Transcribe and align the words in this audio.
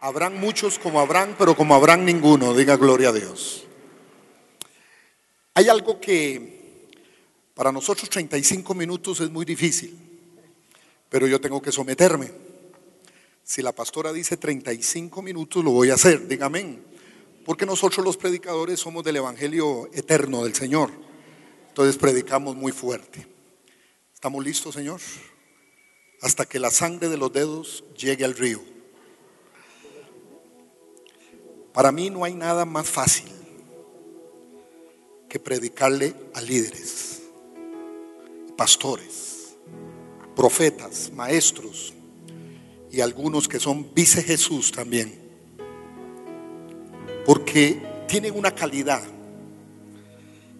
Habrán 0.00 0.38
muchos 0.38 0.78
como 0.78 1.00
habrán, 1.00 1.34
pero 1.36 1.56
como 1.56 1.74
habrán 1.74 2.04
ninguno, 2.04 2.54
diga 2.54 2.76
gloria 2.76 3.08
a 3.08 3.12
Dios. 3.12 3.64
Hay 5.54 5.68
algo 5.68 6.00
que 6.00 6.88
para 7.54 7.72
nosotros 7.72 8.08
35 8.08 8.74
minutos 8.74 9.18
es 9.20 9.28
muy 9.28 9.44
difícil, 9.44 9.98
pero 11.08 11.26
yo 11.26 11.40
tengo 11.40 11.60
que 11.60 11.72
someterme. 11.72 12.30
Si 13.42 13.60
la 13.60 13.72
pastora 13.72 14.12
dice 14.12 14.36
35 14.36 15.20
minutos, 15.20 15.64
lo 15.64 15.72
voy 15.72 15.90
a 15.90 15.94
hacer, 15.94 16.28
diga 16.28 16.46
amén. 16.46 16.84
Porque 17.44 17.66
nosotros 17.66 18.04
los 18.04 18.16
predicadores 18.16 18.78
somos 18.78 19.02
del 19.02 19.16
Evangelio 19.16 19.90
eterno 19.92 20.44
del 20.44 20.54
Señor. 20.54 20.92
Entonces 21.68 21.96
predicamos 21.96 22.54
muy 22.54 22.70
fuerte. 22.70 23.26
¿Estamos 24.14 24.44
listos, 24.44 24.74
Señor? 24.74 25.00
Hasta 26.22 26.44
que 26.44 26.60
la 26.60 26.70
sangre 26.70 27.08
de 27.08 27.16
los 27.16 27.32
dedos 27.32 27.84
llegue 27.96 28.24
al 28.24 28.36
río. 28.36 28.77
Para 31.78 31.92
mí 31.92 32.10
no 32.10 32.24
hay 32.24 32.34
nada 32.34 32.64
más 32.64 32.88
fácil 32.88 33.30
que 35.28 35.38
predicarle 35.38 36.12
a 36.34 36.40
líderes, 36.40 37.22
pastores, 38.56 39.54
profetas, 40.34 41.12
maestros 41.14 41.94
y 42.90 43.00
algunos 43.00 43.46
que 43.46 43.60
son 43.60 43.94
vice 43.94 44.24
Jesús 44.24 44.72
también. 44.72 45.20
Porque 47.24 47.80
tienen 48.08 48.36
una 48.36 48.50
calidad 48.50 49.04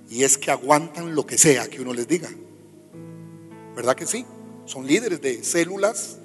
y 0.09 0.23
es 0.23 0.39
que 0.39 0.53
aguantan 0.53 1.17
lo 1.17 1.27
que 1.27 1.37
sea 1.37 1.69
que 1.69 1.81
uno 1.81 1.93
les 1.95 2.07
diga. 2.07 2.31
¿Verdad 3.75 3.97
que 3.97 4.07
sí? 4.07 4.25
Son 4.67 4.87
líderes 4.87 5.21
de 5.21 5.43
células, 5.43 6.19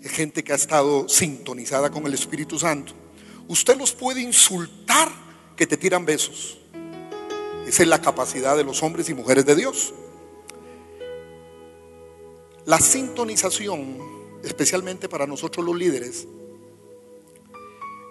gente 0.00 0.42
que 0.42 0.54
ha 0.54 0.56
estado 0.56 1.06
sintonizada 1.06 1.90
con 1.90 2.06
el 2.06 2.14
Espíritu 2.14 2.58
Santo. 2.58 3.03
Usted 3.48 3.76
los 3.76 3.92
puede 3.92 4.20
insultar 4.20 5.10
que 5.56 5.66
te 5.66 5.76
tiran 5.76 6.04
besos. 6.04 6.58
Esa 7.66 7.82
es 7.82 7.88
la 7.88 8.00
capacidad 8.00 8.56
de 8.56 8.64
los 8.64 8.82
hombres 8.82 9.08
y 9.08 9.14
mujeres 9.14 9.46
de 9.46 9.56
Dios. 9.56 9.94
La 12.66 12.78
sintonización, 12.78 13.98
especialmente 14.42 15.08
para 15.08 15.26
nosotros 15.26 15.64
los 15.64 15.76
líderes, 15.76 16.26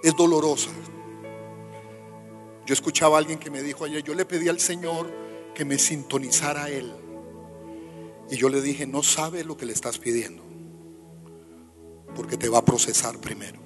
es 0.04 0.16
dolorosa. 0.16 0.70
Yo 2.66 2.74
escuchaba 2.74 3.18
a 3.18 3.20
alguien 3.20 3.40
que 3.40 3.50
me 3.50 3.62
dijo 3.62 3.86
ayer, 3.86 4.04
yo 4.04 4.14
le 4.14 4.26
pedí 4.26 4.48
al 4.50 4.60
Señor 4.60 5.12
que 5.54 5.66
me 5.66 5.78
sintonizara 5.78 6.66
a 6.66 6.70
Él. 6.70 6.94
Y 8.30 8.38
yo 8.38 8.50
le 8.50 8.62
dije, 8.62 8.88
no 8.88 9.04
sabe 9.04 9.44
lo 9.44 9.58
que 9.58 9.66
le 9.66 9.74
estás 9.74 9.98
pidiendo, 9.98 10.44
porque 12.16 12.38
te 12.38 12.50
va 12.50 12.60
a 12.60 12.66
procesar 12.66 13.18
primero, 13.20 13.60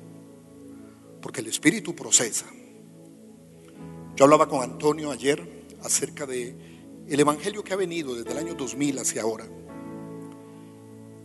porque 1.21 1.41
el 1.41 1.47
Espíritu 1.47 1.95
procesa. 1.95 2.45
Yo 4.15 4.25
hablaba 4.25 4.47
con 4.49 4.63
Antonio 4.63 5.11
ayer 5.11 5.65
acerca 5.83 6.25
de 6.25 6.55
el 7.07 7.19
evangelio 7.19 7.63
que 7.63 7.73
ha 7.73 7.77
venido 7.77 8.15
desde 8.15 8.31
el 8.31 8.37
año 8.37 8.53
2000 8.55 8.99
hacia 8.99 9.21
ahora, 9.21 9.47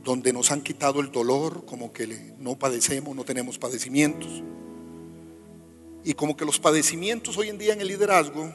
donde 0.04 0.32
nos 0.32 0.50
han 0.50 0.60
quitado 0.62 1.00
el 1.00 1.10
dolor, 1.10 1.64
como 1.64 1.92
que 1.92 2.34
no 2.38 2.58
padecemos, 2.58 3.16
no 3.16 3.24
tenemos 3.24 3.58
padecimientos. 3.58 4.42
Y 6.04 6.14
como 6.14 6.36
que 6.36 6.44
los 6.44 6.58
padecimientos 6.58 7.36
hoy 7.36 7.48
en 7.48 7.58
día 7.58 7.72
en 7.72 7.80
el 7.80 7.88
liderazgo 7.88 8.52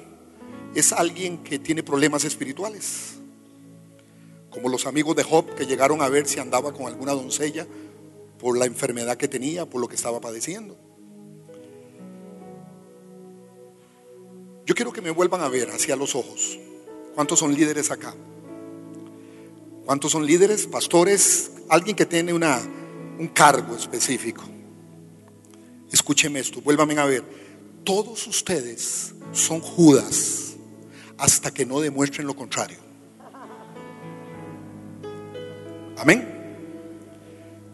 es 0.76 0.94
alguien 0.94 1.40
que 1.40 1.60
tiene 1.60 1.84
problemas 1.84 2.24
espirituales. 2.24 3.16
Como 4.50 4.70
los 4.70 4.86
amigos 4.86 5.16
de 5.16 5.24
Job 5.24 5.56
que 5.56 5.66
llegaron 5.66 6.02
a 6.02 6.10
ver 6.10 6.28
si 6.28 6.40
andaba 6.40 6.74
con 6.74 6.88
alguna 6.88 7.14
doncella 7.14 7.66
por 8.40 8.58
la 8.58 8.66
enfermedad 8.66 9.18
que 9.18 9.28
tenía, 9.28 9.66
por 9.66 9.82
lo 9.82 9.88
que 9.88 9.96
estaba 9.96 10.22
padeciendo. 10.22 10.87
Yo 14.68 14.76
quiero 14.76 14.92
que 14.92 15.02
me 15.02 15.12
vuelvan 15.12 15.40
a 15.40 15.48
ver 15.48 15.70
hacia 15.70 15.96
los 15.96 16.14
ojos. 16.14 16.60
¿Cuántos 17.16 17.40
son 17.40 17.54
líderes 17.54 17.90
acá? 17.90 18.14
¿Cuántos 19.86 20.12
son 20.12 20.26
líderes, 20.26 20.68
pastores, 20.68 21.52
alguien 21.70 21.96
que 21.96 22.06
tiene 22.06 22.34
una, 22.34 22.60
un 23.18 23.30
cargo 23.30 23.78
específico? 23.78 24.44
Escúcheme 25.90 26.42
esto, 26.42 26.60
vuélvanme 26.60 27.00
a 27.00 27.06
ver. 27.06 27.24
Todos 27.86 28.28
ustedes 28.28 29.14
son 29.32 29.62
Judas 29.62 30.58
hasta 31.18 31.50
que 31.54 31.66
no 31.66 31.80
demuestren 31.80 32.28
lo 32.28 32.36
contrario. 32.36 32.80
Amén. 35.96 36.28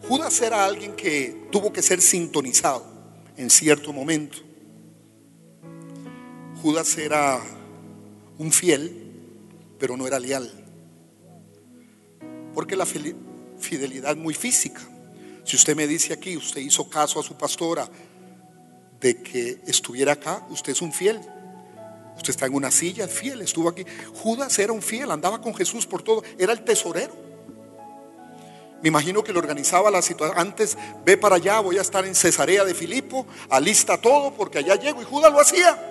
Judas 0.08 0.40
era 0.40 0.64
alguien 0.64 0.94
que 0.94 1.48
tuvo 1.50 1.72
que 1.72 1.82
ser 1.82 2.00
sintonizado 2.00 2.86
en 3.36 3.50
cierto 3.50 3.92
momento. 3.92 4.53
Judas 6.64 6.96
era 6.96 7.42
un 8.38 8.50
fiel, 8.50 9.12
pero 9.78 9.98
no 9.98 10.06
era 10.06 10.18
leal. 10.18 10.50
Porque 12.54 12.74
la 12.74 12.86
fidelidad 12.86 14.12
es 14.12 14.16
muy 14.16 14.32
física. 14.32 14.80
Si 15.44 15.56
usted 15.56 15.76
me 15.76 15.86
dice 15.86 16.14
aquí, 16.14 16.38
usted 16.38 16.62
hizo 16.62 16.88
caso 16.88 17.20
a 17.20 17.22
su 17.22 17.36
pastora 17.36 17.86
de 18.98 19.22
que 19.22 19.60
estuviera 19.66 20.12
acá, 20.12 20.46
usted 20.48 20.72
es 20.72 20.80
un 20.80 20.90
fiel. 20.90 21.20
Usted 22.16 22.30
está 22.30 22.46
en 22.46 22.54
una 22.54 22.70
silla, 22.70 23.08
fiel, 23.08 23.42
estuvo 23.42 23.68
aquí. 23.68 23.84
Judas 24.22 24.58
era 24.58 24.72
un 24.72 24.80
fiel, 24.80 25.10
andaba 25.10 25.42
con 25.42 25.54
Jesús 25.54 25.86
por 25.86 26.00
todo, 26.00 26.22
era 26.38 26.54
el 26.54 26.64
tesorero. 26.64 27.12
Me 28.80 28.88
imagino 28.88 29.22
que 29.22 29.34
lo 29.34 29.38
organizaba 29.38 29.90
la 29.90 30.00
situación. 30.00 30.38
Antes, 30.38 30.78
ve 31.04 31.18
para 31.18 31.36
allá, 31.36 31.60
voy 31.60 31.76
a 31.76 31.82
estar 31.82 32.06
en 32.06 32.14
Cesarea 32.14 32.64
de 32.64 32.72
Filipo, 32.72 33.26
alista 33.50 34.00
todo 34.00 34.32
porque 34.32 34.60
allá 34.60 34.76
llego. 34.76 35.02
Y 35.02 35.04
Judas 35.04 35.30
lo 35.30 35.40
hacía 35.40 35.90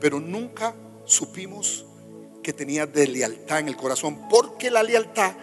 pero 0.00 0.20
nunca 0.20 0.74
supimos 1.04 1.84
que 2.42 2.52
tenía 2.52 2.86
de 2.86 3.06
lealtad 3.06 3.60
en 3.60 3.68
el 3.68 3.76
corazón, 3.76 4.28
porque 4.28 4.70
la 4.70 4.82
lealtad 4.82 5.34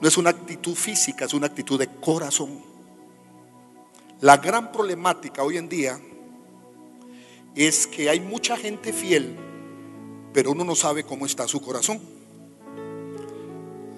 no 0.00 0.08
es 0.08 0.16
una 0.16 0.30
actitud 0.30 0.74
física, 0.74 1.24
es 1.24 1.34
una 1.34 1.46
actitud 1.46 1.78
de 1.78 1.88
corazón. 1.88 2.60
La 4.20 4.38
gran 4.38 4.72
problemática 4.72 5.42
hoy 5.42 5.58
en 5.58 5.68
día 5.68 6.00
es 7.54 7.86
que 7.86 8.08
hay 8.08 8.20
mucha 8.20 8.56
gente 8.56 8.92
fiel, 8.92 9.36
pero 10.32 10.52
uno 10.52 10.64
no 10.64 10.74
sabe 10.74 11.04
cómo 11.04 11.26
está 11.26 11.46
su 11.48 11.60
corazón. 11.60 12.00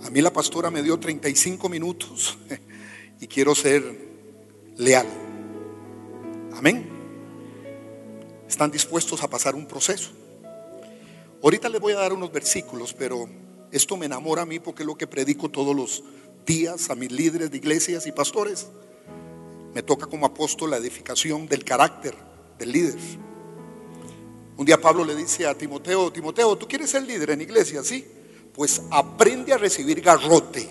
A 0.04 0.10
mí 0.10 0.20
la 0.20 0.32
pastora 0.32 0.70
me 0.70 0.82
dio 0.82 0.98
35 0.98 1.68
minutos 1.68 2.38
y 3.20 3.26
quiero 3.26 3.54
ser 3.54 3.82
leal. 4.76 5.06
Amén 6.54 6.97
están 8.48 8.70
dispuestos 8.70 9.22
a 9.22 9.28
pasar 9.28 9.54
un 9.54 9.66
proceso. 9.66 10.10
Ahorita 11.42 11.68
les 11.68 11.80
voy 11.80 11.92
a 11.92 11.98
dar 11.98 12.12
unos 12.12 12.32
versículos, 12.32 12.94
pero 12.94 13.28
esto 13.70 13.96
me 13.96 14.06
enamora 14.06 14.42
a 14.42 14.46
mí 14.46 14.58
porque 14.58 14.82
es 14.82 14.86
lo 14.86 14.96
que 14.96 15.06
predico 15.06 15.50
todos 15.50 15.76
los 15.76 16.02
días 16.46 16.90
a 16.90 16.94
mis 16.94 17.12
líderes 17.12 17.50
de 17.50 17.58
iglesias 17.58 18.06
y 18.06 18.12
pastores. 18.12 18.66
Me 19.74 19.82
toca 19.82 20.06
como 20.06 20.26
apóstol 20.26 20.70
la 20.70 20.78
edificación 20.78 21.46
del 21.46 21.62
carácter 21.62 22.14
del 22.58 22.72
líder. 22.72 22.98
Un 24.56 24.64
día 24.64 24.80
Pablo 24.80 25.04
le 25.04 25.14
dice 25.14 25.46
a 25.46 25.56
Timoteo, 25.56 26.10
Timoteo, 26.10 26.56
¿tú 26.56 26.66
quieres 26.66 26.90
ser 26.90 27.04
líder 27.04 27.30
en 27.30 27.42
iglesia? 27.42 27.84
Sí, 27.84 28.04
pues 28.54 28.82
aprende 28.90 29.52
a 29.52 29.58
recibir 29.58 30.00
garrote. 30.00 30.68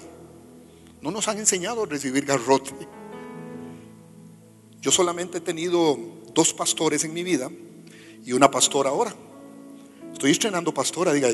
No 1.00 1.12
nos 1.12 1.28
han 1.28 1.38
enseñado 1.38 1.84
a 1.84 1.86
recibir 1.86 2.26
garrote. 2.26 2.74
Yo 4.82 4.92
solamente 4.92 5.38
he 5.38 5.42
tenido 5.42 5.98
dos 6.34 6.54
pastores 6.54 7.04
en 7.06 7.14
mi 7.14 7.24
vida 7.24 7.50
y 8.28 8.34
una 8.34 8.52
pastora 8.52 8.90
ahora. 8.90 9.16
Estoy 10.12 10.32
estrenando 10.32 10.74
pastora, 10.74 11.14
diga, 11.14 11.30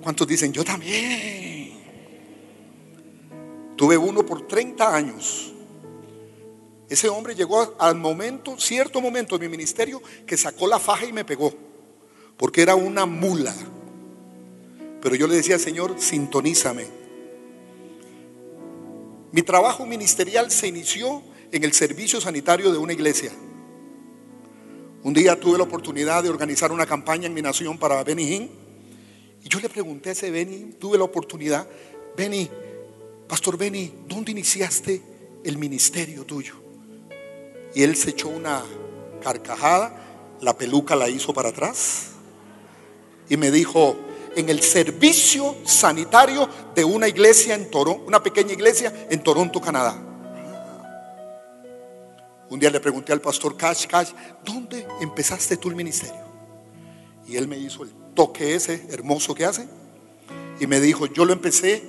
¿cuántos 0.00 0.24
dicen 0.24 0.52
yo 0.52 0.64
también? 0.64 1.72
Tuve 3.74 3.98
uno 3.98 4.24
por 4.24 4.46
30 4.46 4.94
años. 4.94 5.52
Ese 6.88 7.08
hombre 7.08 7.34
llegó 7.34 7.74
al 7.80 7.96
momento, 7.96 8.56
cierto 8.56 9.00
momento 9.00 9.36
de 9.36 9.48
mi 9.48 9.50
ministerio, 9.50 10.00
que 10.24 10.36
sacó 10.36 10.68
la 10.68 10.78
faja 10.78 11.06
y 11.06 11.12
me 11.12 11.24
pegó, 11.24 11.52
porque 12.36 12.62
era 12.62 12.76
una 12.76 13.04
mula. 13.04 13.54
Pero 15.02 15.16
yo 15.16 15.26
le 15.26 15.34
decía, 15.34 15.58
Señor, 15.58 15.96
sintonízame. 15.98 16.86
Mi 19.32 19.42
trabajo 19.42 19.84
ministerial 19.86 20.52
se 20.52 20.68
inició 20.68 21.20
en 21.50 21.64
el 21.64 21.72
servicio 21.72 22.20
sanitario 22.20 22.70
de 22.70 22.78
una 22.78 22.92
iglesia. 22.92 23.32
Un 25.04 25.14
día 25.14 25.38
tuve 25.38 25.58
la 25.58 25.64
oportunidad 25.64 26.24
de 26.24 26.28
organizar 26.28 26.72
una 26.72 26.84
campaña 26.84 27.26
en 27.26 27.34
mi 27.34 27.40
nación 27.40 27.78
para 27.78 28.02
Benny 28.02 28.34
Hinn. 28.34 28.50
Y 29.44 29.48
yo 29.48 29.60
le 29.60 29.68
pregunté 29.68 30.08
a 30.08 30.12
ese 30.12 30.30
Benny, 30.30 30.72
tuve 30.72 30.98
la 30.98 31.04
oportunidad, 31.04 31.68
Benny, 32.16 32.50
Pastor 33.28 33.56
Benny, 33.56 33.92
¿dónde 34.08 34.32
iniciaste 34.32 35.00
el 35.44 35.56
ministerio 35.56 36.24
tuyo? 36.24 36.54
Y 37.74 37.82
él 37.82 37.94
se 37.94 38.10
echó 38.10 38.28
una 38.28 38.64
carcajada, 39.22 40.36
la 40.40 40.58
peluca 40.58 40.96
la 40.96 41.08
hizo 41.08 41.32
para 41.32 41.50
atrás 41.50 42.08
y 43.28 43.36
me 43.36 43.50
dijo, 43.50 43.96
en 44.34 44.48
el 44.48 44.62
servicio 44.62 45.56
sanitario 45.64 46.48
de 46.74 46.84
una 46.84 47.06
iglesia 47.06 47.54
en 47.54 47.70
Toronto, 47.70 48.04
una 48.06 48.22
pequeña 48.22 48.52
iglesia 48.52 49.06
en 49.10 49.22
Toronto, 49.22 49.60
Canadá. 49.60 50.07
Un 52.50 52.58
día 52.58 52.70
le 52.70 52.80
pregunté 52.80 53.12
al 53.12 53.20
pastor 53.20 53.56
Cash, 53.56 53.86
Cash, 53.86 54.10
¿dónde 54.44 54.86
empezaste 55.00 55.56
tú 55.56 55.68
el 55.68 55.76
ministerio? 55.76 56.26
Y 57.26 57.36
él 57.36 57.46
me 57.46 57.58
hizo 57.58 57.82
el 57.82 57.90
toque 58.14 58.54
ese 58.54 58.86
hermoso 58.90 59.34
que 59.34 59.44
hace 59.44 59.68
y 60.58 60.66
me 60.66 60.80
dijo, 60.80 61.06
yo 61.06 61.24
lo 61.24 61.32
empecé 61.32 61.82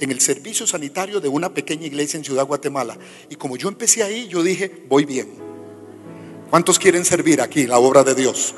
en 0.00 0.10
el 0.10 0.20
servicio 0.20 0.66
sanitario 0.66 1.20
de 1.20 1.28
una 1.28 1.52
pequeña 1.52 1.86
iglesia 1.86 2.16
en 2.16 2.24
Ciudad 2.24 2.46
Guatemala. 2.46 2.96
Y 3.28 3.36
como 3.36 3.56
yo 3.56 3.68
empecé 3.68 4.02
ahí, 4.02 4.28
yo 4.28 4.42
dije, 4.42 4.84
voy 4.88 5.04
bien. 5.04 5.34
¿Cuántos 6.50 6.78
quieren 6.78 7.04
servir 7.04 7.40
aquí 7.40 7.66
la 7.66 7.78
obra 7.78 8.04
de 8.04 8.14
Dios? 8.14 8.54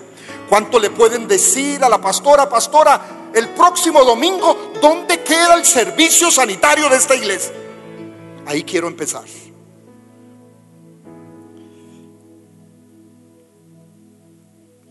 ¿Cuánto 0.49 0.79
le 0.79 0.91
pueden 0.91 1.27
decir 1.27 1.83
a 1.83 1.89
la 1.89 2.01
pastora, 2.01 2.49
pastora, 2.49 3.31
el 3.35 3.49
próximo 3.51 4.05
domingo, 4.05 4.73
¿dónde 4.81 5.23
queda 5.23 5.55
el 5.55 5.65
servicio 5.65 6.31
sanitario 6.31 6.89
de 6.89 6.97
esta 6.97 7.17
iglesia? 7.17 7.53
Ahí 8.47 8.63
quiero 8.63 8.89
empezar. 8.89 9.25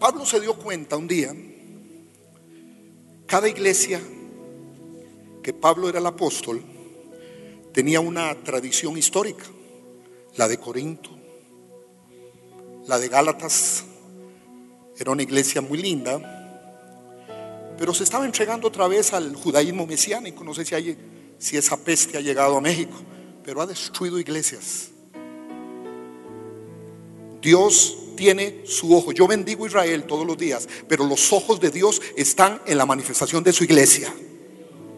Pablo 0.05 0.23
se 0.23 0.39
dio 0.39 0.53
cuenta 0.53 0.97
un 0.97 1.07
día, 1.07 1.35
cada 3.25 3.49
iglesia 3.49 3.99
que 5.41 5.51
Pablo 5.51 5.89
era 5.89 5.97
el 5.97 6.05
apóstol 6.05 6.61
tenía 7.73 8.01
una 8.01 8.35
tradición 8.43 8.99
histórica, 8.99 9.45
la 10.35 10.47
de 10.47 10.59
Corinto, 10.59 11.09
la 12.85 12.99
de 12.99 13.07
Gálatas, 13.09 13.83
era 14.95 15.09
una 15.09 15.23
iglesia 15.23 15.59
muy 15.61 15.79
linda, 15.79 16.19
pero 17.75 17.91
se 17.91 18.03
estaba 18.03 18.27
entregando 18.27 18.67
otra 18.67 18.87
vez 18.87 19.11
al 19.11 19.35
judaísmo 19.35 19.87
mesiánico, 19.87 20.43
no 20.43 20.53
sé 20.53 20.65
si, 20.65 20.75
hay, 20.75 20.97
si 21.39 21.57
esa 21.57 21.77
peste 21.77 22.15
ha 22.15 22.21
llegado 22.21 22.57
a 22.57 22.61
México, 22.61 22.95
pero 23.43 23.59
ha 23.59 23.65
destruido 23.65 24.19
iglesias. 24.19 24.91
Dios 27.41 28.04
tiene 28.15 28.63
su 28.65 28.95
ojo. 28.95 29.11
Yo 29.11 29.27
bendigo 29.27 29.65
a 29.65 29.67
Israel 29.67 30.03
todos 30.03 30.25
los 30.25 30.37
días, 30.37 30.67
pero 30.87 31.05
los 31.05 31.31
ojos 31.33 31.59
de 31.59 31.71
Dios 31.71 32.01
están 32.15 32.61
en 32.65 32.77
la 32.77 32.85
manifestación 32.85 33.43
de 33.43 33.53
su 33.53 33.63
iglesia. 33.63 34.13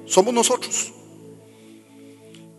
Somos 0.06 0.34
nosotros. 0.34 0.94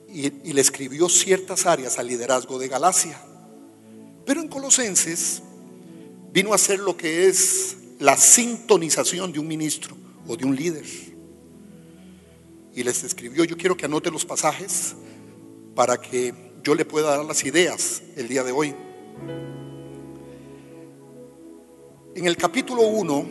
Y, 0.08 0.52
le 0.52 0.60
escribió 0.60 1.08
ciertas 1.08 1.66
áreas 1.66 1.98
al 1.98 2.08
liderazgo 2.08 2.58
de 2.58 2.68
Galacia. 2.68 3.20
Pero 4.26 4.40
en 4.40 4.48
Colosenses 4.48 5.42
vino 6.32 6.52
a 6.52 6.58
ser 6.58 6.80
lo 6.80 6.96
que 6.96 7.28
es 7.28 7.76
la 8.00 8.16
sintonización 8.16 9.32
de 9.32 9.38
un 9.38 9.46
ministro 9.46 9.96
o 10.26 10.36
de 10.36 10.44
un 10.44 10.56
líder. 10.56 10.84
Y 12.74 12.82
les 12.82 13.04
escribió, 13.04 13.44
yo 13.44 13.56
quiero 13.56 13.76
que 13.76 13.86
anote 13.86 14.10
los 14.10 14.24
pasajes 14.24 14.94
para 15.74 16.00
que 16.00 16.34
yo 16.62 16.74
le 16.74 16.84
pueda 16.84 17.16
dar 17.16 17.24
las 17.24 17.44
ideas 17.44 18.02
el 18.16 18.28
día 18.28 18.42
de 18.44 18.52
hoy. 18.52 18.74
En 22.18 22.26
el 22.26 22.36
capítulo 22.36 22.82
1 22.82 23.26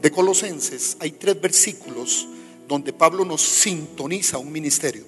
de 0.00 0.10
Colosenses 0.10 0.96
hay 0.98 1.10
tres 1.10 1.38
versículos 1.38 2.26
donde 2.66 2.90
Pablo 2.90 3.22
nos 3.22 3.42
sintoniza 3.42 4.38
un 4.38 4.50
ministerio. 4.50 5.04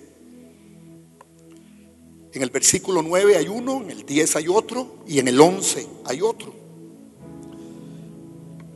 En 2.30 2.42
el 2.42 2.50
versículo 2.50 3.00
9 3.00 3.38
hay 3.38 3.48
uno, 3.48 3.80
en 3.80 3.90
el 3.90 4.04
10 4.04 4.36
hay 4.36 4.48
otro 4.48 4.98
y 5.08 5.18
en 5.18 5.28
el 5.28 5.40
11 5.40 5.86
hay 6.04 6.20
otro. 6.20 6.54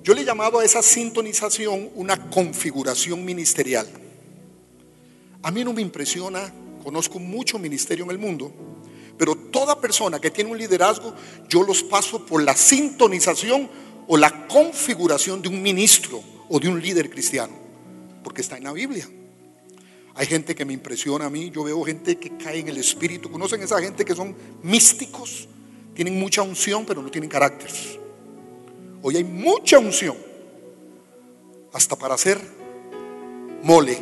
Yo 0.03 0.15
le 0.15 0.23
he 0.23 0.25
llamado 0.25 0.61
a 0.61 0.65
esa 0.65 0.81
sintonización 0.81 1.91
una 1.95 2.31
configuración 2.31 3.27
ministerial. 3.27 3.87
A 5.43 5.51
mí 5.51 5.65
no 5.65 5.75
me 5.75 5.83
impresiona, 5.83 6.51
conozco 6.83 7.19
mucho 7.19 7.59
ministerio 7.59 8.07
en 8.07 8.11
el 8.11 8.19
mundo, 8.19 8.51
pero 9.19 9.35
toda 9.35 9.79
persona 9.79 10.19
que 10.19 10.31
tiene 10.31 10.51
un 10.51 10.57
liderazgo, 10.57 11.15
yo 11.47 11.63
los 11.63 11.83
paso 11.83 12.25
por 12.25 12.43
la 12.43 12.57
sintonización 12.57 13.69
o 14.07 14.17
la 14.17 14.47
configuración 14.47 15.43
de 15.43 15.49
un 15.49 15.61
ministro 15.61 16.23
o 16.49 16.61
de 16.61 16.69
un 16.69 16.81
líder 16.81 17.11
cristiano, 17.11 17.55
porque 18.23 18.41
está 18.41 18.57
en 18.57 18.65
la 18.65 18.73
Biblia. 18.73 19.09
Hay 20.15 20.27
gente 20.27 20.55
que 20.55 20.65
me 20.65 20.73
impresiona 20.73 21.27
a 21.27 21.31
mí, 21.31 21.51
yo 21.51 21.65
veo 21.65 21.83
gente 21.83 22.17
que 22.17 22.37
cae 22.37 22.61
en 22.61 22.69
el 22.69 22.79
espíritu, 22.79 23.31
conocen 23.31 23.63
esa 23.63 23.81
gente 23.81 24.05
que 24.05 24.15
son 24.15 24.35
místicos, 24.63 25.49
tienen 25.95 26.19
mucha 26.19 26.43
unción 26.43 26.87
pero 26.87 27.03
no 27.03 27.11
tienen 27.11 27.29
carácter. 27.29 27.71
Hoy 29.03 29.17
hay 29.17 29.25
mucha 29.25 29.79
unción, 29.79 30.17
hasta 31.73 31.97
para 31.97 32.15
hacer 32.15 32.41
mole. 33.63 33.99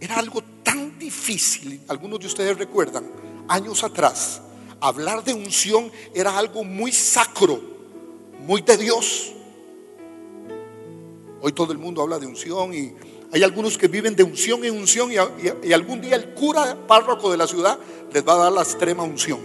Era 0.00 0.16
algo 0.16 0.42
tan 0.62 0.98
difícil, 0.98 1.82
algunos 1.88 2.20
de 2.20 2.26
ustedes 2.26 2.56
recuerdan, 2.56 3.04
años 3.48 3.84
atrás, 3.84 4.40
hablar 4.80 5.24
de 5.24 5.34
unción 5.34 5.90
era 6.14 6.38
algo 6.38 6.64
muy 6.64 6.92
sacro 6.92 7.75
muy 8.46 8.62
de 8.62 8.76
Dios. 8.76 9.32
Hoy 11.40 11.52
todo 11.52 11.72
el 11.72 11.78
mundo 11.78 12.00
habla 12.00 12.18
de 12.18 12.26
unción 12.26 12.72
y 12.72 12.94
hay 13.32 13.42
algunos 13.42 13.76
que 13.76 13.88
viven 13.88 14.14
de 14.14 14.22
unción 14.22 14.64
en 14.64 14.74
unción 14.74 15.10
y, 15.12 15.72
algún 15.72 16.00
día 16.00 16.14
el 16.14 16.32
cura 16.32 16.86
párroco 16.86 17.30
de 17.30 17.36
la 17.36 17.46
ciudad 17.46 17.78
les 18.12 18.26
va 18.26 18.34
a 18.34 18.36
dar 18.36 18.52
la 18.52 18.62
extrema 18.62 19.02
unción. 19.02 19.40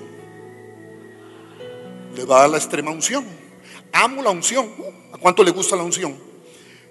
Les 2.15 2.29
va 2.29 2.37
a 2.37 2.41
dar 2.41 2.49
la 2.51 2.57
extrema 2.57 2.91
unción. 2.91 3.25
Amo 3.91 4.21
la 4.21 4.29
unción. 4.29 4.71
¿A 5.11 5.17
cuánto 5.17 5.43
le 5.43 5.51
gusta 5.51 5.75
la 5.75 5.83
unción? 5.83 6.15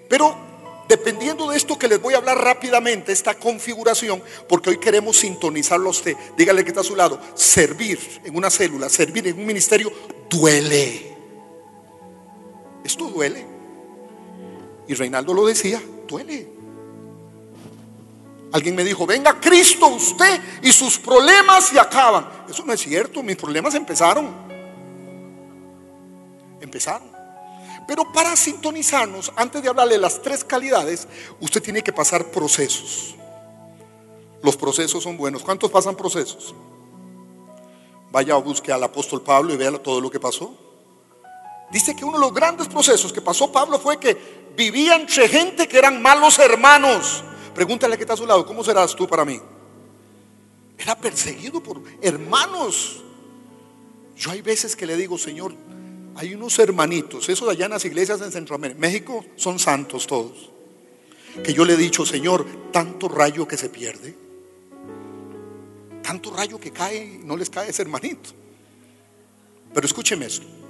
Pero 0.09 0.35
dependiendo 0.89 1.49
de 1.49 1.55
esto 1.55 1.79
que 1.79 1.87
les 1.87 2.01
voy 2.01 2.13
a 2.13 2.17
hablar 2.17 2.37
rápidamente, 2.37 3.13
esta 3.13 3.35
configuración, 3.35 4.21
porque 4.49 4.71
hoy 4.71 4.77
queremos 4.77 5.17
sintonizarlo 5.17 5.87
a 5.87 5.91
usted. 5.91 6.17
Dígale 6.37 6.63
que 6.63 6.69
está 6.69 6.81
a 6.81 6.83
su 6.83 6.95
lado. 6.95 7.19
Servir 7.35 7.99
en 8.25 8.35
una 8.35 8.49
célula, 8.49 8.89
servir 8.89 9.27
en 9.27 9.39
un 9.39 9.45
ministerio, 9.45 9.93
duele. 10.29 11.10
Esto 12.83 13.07
duele. 13.07 13.45
Y 14.87 14.93
Reinaldo 14.93 15.33
lo 15.33 15.45
decía, 15.45 15.81
duele. 16.07 16.51
Alguien 18.51 18.75
me 18.75 18.83
dijo, 18.83 19.05
venga 19.05 19.39
Cristo 19.39 19.87
usted 19.87 20.41
y 20.61 20.71
sus 20.71 20.97
problemas 20.99 21.67
se 21.67 21.79
acaban. 21.79 22.27
Eso 22.49 22.65
no 22.65 22.73
es 22.73 22.81
cierto, 22.81 23.23
mis 23.23 23.37
problemas 23.37 23.75
empezaron. 23.75 24.29
Empezaron. 26.59 27.09
Pero 27.87 28.11
para 28.11 28.35
sintonizarnos, 28.35 29.31
antes 29.35 29.63
de 29.63 29.69
hablarle 29.69 29.93
de 29.93 30.01
las 30.01 30.21
tres 30.21 30.43
calidades, 30.43 31.07
usted 31.39 31.61
tiene 31.61 31.81
que 31.81 31.93
pasar 31.93 32.25
procesos. 32.25 33.15
Los 34.43 34.57
procesos 34.57 35.03
son 35.03 35.17
buenos. 35.17 35.43
¿Cuántos 35.43 35.71
pasan 35.71 35.95
procesos? 35.95 36.53
Vaya 38.11 38.35
busque 38.35 38.71
al 38.71 38.83
apóstol 38.83 39.21
Pablo 39.21 39.53
y 39.53 39.57
vea 39.57 39.71
todo 39.81 40.01
lo 40.01 40.11
que 40.11 40.19
pasó. 40.19 40.70
Dice 41.71 41.95
que 41.95 42.03
uno 42.03 42.17
de 42.17 42.25
los 42.25 42.33
grandes 42.33 42.67
procesos 42.67 43.13
que 43.13 43.21
pasó 43.21 43.51
Pablo 43.51 43.79
fue 43.79 43.97
que 43.97 44.17
vivía 44.55 44.95
entre 44.95 45.27
gente 45.29 45.67
que 45.67 45.77
eran 45.77 46.01
malos 46.01 46.37
hermanos. 46.39 47.23
Pregúntale 47.55 47.97
que 47.97 48.03
está 48.03 48.13
a 48.13 48.17
su 48.17 48.25
lado, 48.25 48.45
¿cómo 48.45 48.63
serás 48.63 48.95
tú 48.95 49.07
para 49.07 49.23
mí? 49.23 49.39
Era 50.77 50.97
perseguido 50.97 51.61
por 51.61 51.81
hermanos. 52.01 53.03
Yo 54.17 54.31
hay 54.31 54.41
veces 54.41 54.75
que 54.75 54.85
le 54.85 54.97
digo, 54.97 55.17
Señor, 55.17 55.53
hay 56.15 56.33
unos 56.33 56.59
hermanitos, 56.59 57.29
esos 57.29 57.47
allá 57.47 57.65
en 57.65 57.71
las 57.71 57.85
iglesias 57.85 58.21
en 58.21 58.31
Centroamérica, 58.31 58.79
México 58.79 59.23
son 59.37 59.57
santos 59.57 60.05
todos. 60.07 60.49
Que 61.43 61.53
yo 61.53 61.63
le 61.63 61.73
he 61.73 61.77
dicho, 61.77 62.05
Señor, 62.05 62.45
tanto 62.71 63.07
rayo 63.07 63.47
que 63.47 63.57
se 63.57 63.69
pierde, 63.69 64.13
tanto 66.03 66.31
rayo 66.31 66.59
que 66.59 66.71
cae, 66.71 67.21
no 67.23 67.37
les 67.37 67.49
cae 67.49 67.69
ese 67.69 67.81
hermanito. 67.81 68.31
Pero 69.73 69.87
escúcheme 69.87 70.25
esto. 70.25 70.60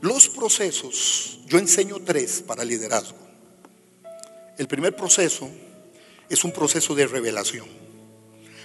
Los 0.00 0.28
procesos, 0.28 1.40
yo 1.46 1.58
enseño 1.58 1.98
tres 2.04 2.42
para 2.46 2.64
liderazgo. 2.64 3.18
El 4.56 4.66
primer 4.66 4.96
proceso 4.96 5.48
es 6.28 6.44
un 6.44 6.52
proceso 6.52 6.94
de 6.94 7.06
revelación. 7.06 7.66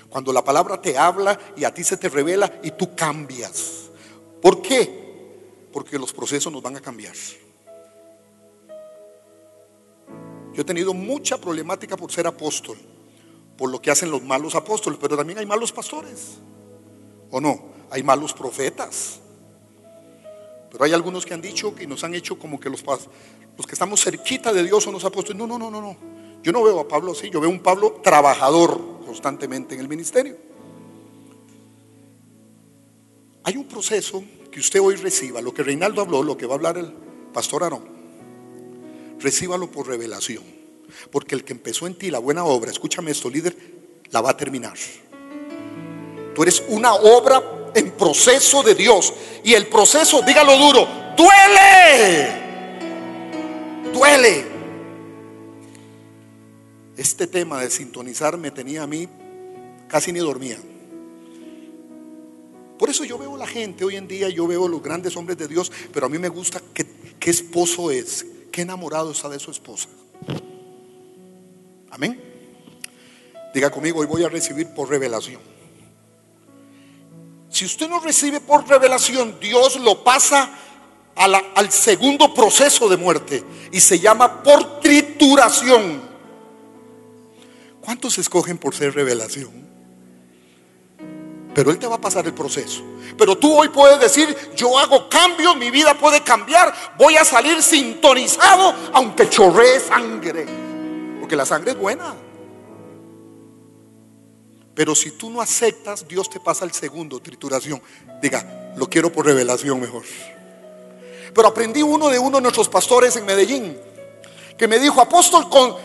Cuando 0.10 0.32
la 0.32 0.44
palabra 0.44 0.82
te 0.82 0.98
habla 0.98 1.38
y 1.58 1.66
a 1.66 1.74
ti 1.74 1.84
se 1.84 1.98
te 1.98 2.08
revela 2.08 2.60
y 2.64 2.72
tú 2.72 2.96
cambias. 2.96 3.90
¿Por 4.42 4.62
qué? 4.62 5.68
Porque 5.74 6.00
los 6.00 6.14
procesos 6.14 6.54
nos 6.54 6.62
van 6.62 6.78
a 6.78 6.82
cambiar. 6.82 7.16
Yo 10.54 10.62
he 10.62 10.64
tenido 10.64 10.94
mucha 10.94 11.38
problemática 11.38 11.98
por 11.98 12.14
ser 12.14 12.28
apóstol, 12.28 12.78
por 13.58 13.70
lo 13.70 13.82
que 13.82 13.92
hacen 13.92 14.10
los 14.10 14.24
malos 14.24 14.56
apóstoles, 14.56 14.98
pero 15.02 15.18
también 15.18 15.40
hay 15.40 15.46
malos 15.46 15.74
pastores. 15.74 16.38
¿O 17.30 17.42
no? 17.42 17.74
Hay 17.90 18.04
malos 18.04 18.32
profetas. 18.34 19.20
Pero 20.76 20.84
hay 20.84 20.92
algunos 20.92 21.26
que 21.26 21.34
han 21.34 21.42
dicho 21.42 21.74
que 21.74 21.88
nos 21.88 22.04
han 22.04 22.14
hecho 22.16 22.38
como 22.38 22.60
que 22.60 22.70
los, 22.70 22.84
los 22.84 23.66
que 23.66 23.72
estamos 23.72 24.04
cerquita 24.04 24.52
de 24.52 24.62
Dios 24.62 24.84
son 24.84 24.92
los 24.92 25.06
apóstoles. 25.06 25.40
No, 25.40 25.48
no, 25.48 25.58
no, 25.58 25.72
no, 25.72 25.80
no. 25.80 25.96
Yo 26.44 26.52
no 26.52 26.62
veo 26.62 26.82
a 26.82 26.86
Pablo 26.86 27.14
así, 27.14 27.30
yo 27.30 27.40
veo 27.40 27.50
un 27.50 27.62
Pablo 27.62 28.02
trabajador 28.04 29.00
constantemente 29.06 29.74
en 29.74 29.80
el 29.80 29.88
ministerio. 29.88 30.36
Hay 33.44 33.56
un 33.56 33.64
proceso 33.70 34.22
que 34.52 34.60
usted 34.60 34.82
hoy 34.82 34.96
reciba, 34.96 35.40
lo 35.42 35.54
que 35.54 35.64
Reinaldo 35.64 36.02
habló, 36.02 36.22
lo 36.22 36.36
que 36.36 36.46
va 36.46 36.56
a 36.56 36.58
hablar 36.58 36.78
el 36.78 36.92
pastor 37.32 37.64
Aarón. 37.64 37.88
Recíbalo 39.22 39.72
por 39.72 39.88
revelación. 39.88 40.44
Porque 41.10 41.36
el 41.36 41.46
que 41.46 41.54
empezó 41.54 41.88
en 41.88 41.96
ti 41.96 42.12
la 42.12 42.20
buena 42.20 42.44
obra, 42.44 42.70
escúchame 42.70 43.12
esto, 43.12 43.30
líder, 43.30 43.56
la 44.12 44.20
va 44.20 44.32
a 44.32 44.38
terminar. 44.38 44.78
Tú 46.36 46.44
eres 46.44 46.62
una 46.68 46.96
obra 46.96 47.65
en 47.76 47.92
proceso 47.92 48.64
de 48.64 48.74
Dios. 48.74 49.14
Y 49.44 49.54
el 49.54 49.68
proceso, 49.68 50.22
dígalo 50.24 50.58
duro, 50.58 50.88
duele. 51.16 52.44
Duele. 53.94 54.46
Este 56.98 57.28
tema 57.28 57.62
de 57.62 57.70
sintonizar 57.70 58.38
me 58.38 58.50
tenía 58.50 58.84
a 58.84 58.88
mí 58.88 59.08
casi 59.88 60.12
ni 60.12 60.20
dormía. 60.20 60.58
Por 62.80 62.90
eso 62.90 63.04
yo 63.04 63.18
veo 63.18 63.38
la 63.38 63.48
gente 63.48 63.86
hoy 63.86 63.96
en 63.96 64.08
día, 64.08 64.30
yo 64.30 64.48
veo 64.48 64.68
los 64.68 64.82
grandes 64.82 65.16
hombres 65.16 65.38
de 65.38 65.48
Dios, 65.48 65.72
pero 65.94 66.08
a 66.08 66.10
mí 66.10 66.18
me 66.18 66.30
gusta 66.30 66.62
qué, 66.74 66.86
qué 67.20 67.30
esposo 67.30 67.92
es, 67.92 68.26
qué 68.52 68.62
enamorado 68.64 69.12
está 69.12 69.30
de 69.30 69.40
su 69.40 69.52
esposa. 69.52 69.88
Amén. 71.90 72.22
Diga 73.54 73.70
conmigo, 73.70 74.00
hoy 74.00 74.08
voy 74.08 74.24
a 74.24 74.30
recibir 74.30 74.68
por 74.74 74.90
revelación. 74.90 75.55
Si 77.56 77.64
usted 77.64 77.88
no 77.88 78.02
recibe 78.02 78.42
por 78.42 78.68
revelación, 78.68 79.40
Dios 79.40 79.78
lo 79.78 80.04
pasa 80.04 80.50
al 81.16 81.72
segundo 81.72 82.34
proceso 82.34 82.90
de 82.90 82.98
muerte 82.98 83.46
y 83.72 83.80
se 83.80 83.98
llama 83.98 84.44
por 84.44 84.82
trituración. 84.82 86.02
¿Cuántos 87.80 88.18
escogen 88.18 88.58
por 88.58 88.76
ser 88.76 88.94
revelación? 88.94 89.54
Pero 91.54 91.72
Él 91.72 91.80
te 91.80 91.88
va 91.88 91.96
a 91.96 92.02
pasar 92.02 92.26
el 92.26 92.34
proceso. 92.34 92.84
Pero 93.18 93.38
tú 93.38 93.58
hoy 93.58 93.70
puedes 93.70 94.02
decir, 94.02 94.36
yo 94.58 94.78
hago 94.78 95.08
cambios, 95.08 95.56
mi 95.56 95.72
vida 95.72 95.98
puede 95.98 96.20
cambiar, 96.24 96.74
voy 96.98 97.16
a 97.16 97.24
salir 97.24 97.64
sintonizado 97.64 98.76
aunque 98.92 99.30
chorree 99.30 99.80
sangre. 99.80 100.46
Porque 101.22 101.38
la 101.38 101.46
sangre 101.46 101.72
es 101.72 101.78
buena. 101.78 102.16
Pero 104.76 104.94
si 104.94 105.12
tú 105.12 105.30
no 105.30 105.42
aceptas, 105.42 106.06
Dios 106.06 106.30
te 106.30 106.40
pasa 106.40 106.66
el 106.66 106.74
segundo, 106.74 107.22
trituración. 107.22 107.82
Diga, 108.22 108.74
lo 108.76 108.90
quiero 108.90 109.12
por 109.12 109.26
revelación 109.26 109.80
mejor. 109.80 110.04
Pero 111.34 111.48
aprendí 111.48 111.82
uno 111.82 112.10
de 112.10 112.20
uno 112.20 112.38
de 112.38 112.42
nuestros 112.44 112.68
pastores 112.68 113.16
en 113.16 113.26
Medellín, 113.26 113.78
que 114.58 114.68
me 114.68 114.78
dijo, 114.78 115.00
apóstol, 115.00 115.50
con, 115.50 115.76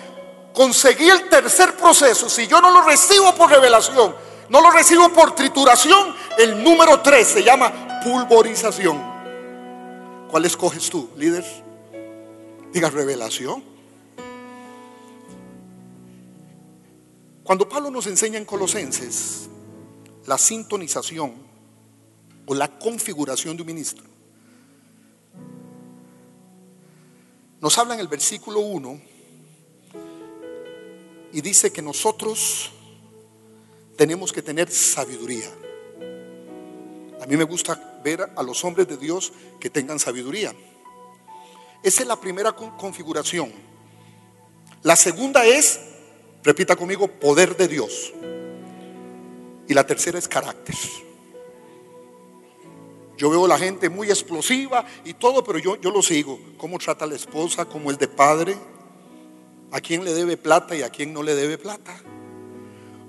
conseguí 0.53 1.09
el 1.09 1.29
tercer 1.29 1.77
proceso. 1.77 2.29
Si 2.29 2.49
yo 2.49 2.61
no 2.61 2.73
lo 2.73 2.83
recibo 2.83 3.33
por 3.37 3.51
revelación, 3.51 4.15
no 4.49 4.61
lo 4.61 4.71
recibo 4.73 5.09
por 5.11 5.37
trituración. 5.37 6.15
El 6.37 6.63
número 6.63 7.01
tres 7.01 7.29
se 7.29 7.45
llama 7.45 8.01
pulvorización. 8.03 9.01
¿Cuál 10.29 10.45
escoges 10.45 10.91
tú, 10.91 11.11
líder? 11.17 11.45
Diga 12.73 12.91
revelación. 12.91 13.70
Cuando 17.51 17.69
Pablo 17.69 17.91
nos 17.91 18.07
enseña 18.07 18.39
en 18.39 18.45
Colosenses 18.45 19.49
la 20.27 20.39
sintonización 20.39 21.35
o 22.47 22.55
la 22.55 22.79
configuración 22.79 23.57
de 23.57 23.65
un 23.65 23.67
ministro, 23.67 24.05
nos 27.61 27.77
habla 27.77 27.95
en 27.95 28.01
el 28.01 28.07
versículo 28.07 28.61
1 28.61 29.01
y 31.33 31.41
dice 31.41 31.73
que 31.73 31.83
nosotros 31.83 32.71
tenemos 33.97 34.33
que 34.33 34.43
tener 34.43 34.71
sabiduría. 34.71 35.51
A 37.21 37.27
mí 37.27 37.37
me 37.37 37.43
gusta 37.43 38.01
ver 38.05 38.31
a 38.37 38.45
los 38.45 38.65
hombres 38.65 38.87
de 38.87 38.97
Dios 38.97 39.33
que 39.59 39.71
tengan 39.71 39.99
sabiduría. 39.99 40.55
Esa 41.83 42.03
es 42.03 42.07
la 42.07 42.21
primera 42.21 42.53
configuración. 42.53 43.51
La 44.85 44.95
segunda 44.95 45.45
es, 45.45 45.90
repita 46.43 46.77
conmigo, 46.77 47.09
poder 47.09 47.57
de 47.57 47.69
Dios. 47.69 48.13
Y 49.69 49.75
la 49.75 49.87
tercera 49.87 50.19
es 50.19 50.27
carácter. 50.29 50.75
Yo 53.17 53.29
veo 53.29 53.45
a 53.45 53.49
la 53.49 53.59
gente 53.59 53.91
muy 53.91 54.09
explosiva 54.09 54.85
y 55.05 55.15
todo, 55.15 55.45
pero 55.45 55.59
yo, 55.59 55.79
yo 55.81 55.91
lo 55.91 56.03
sigo. 56.03 56.41
Cómo 56.57 56.79
trata 56.79 57.07
la 57.07 57.17
esposa, 57.17 57.67
cómo 57.67 57.91
es 57.91 57.99
de 57.99 58.09
padre, 58.09 58.57
a 59.71 59.81
quién 59.81 60.05
le 60.05 60.15
debe 60.15 60.37
plata 60.37 60.75
y 60.75 60.83
a 60.83 60.89
quién 60.89 61.13
no 61.13 61.23
le 61.23 61.35
debe 61.35 61.59
plata. 61.59 61.95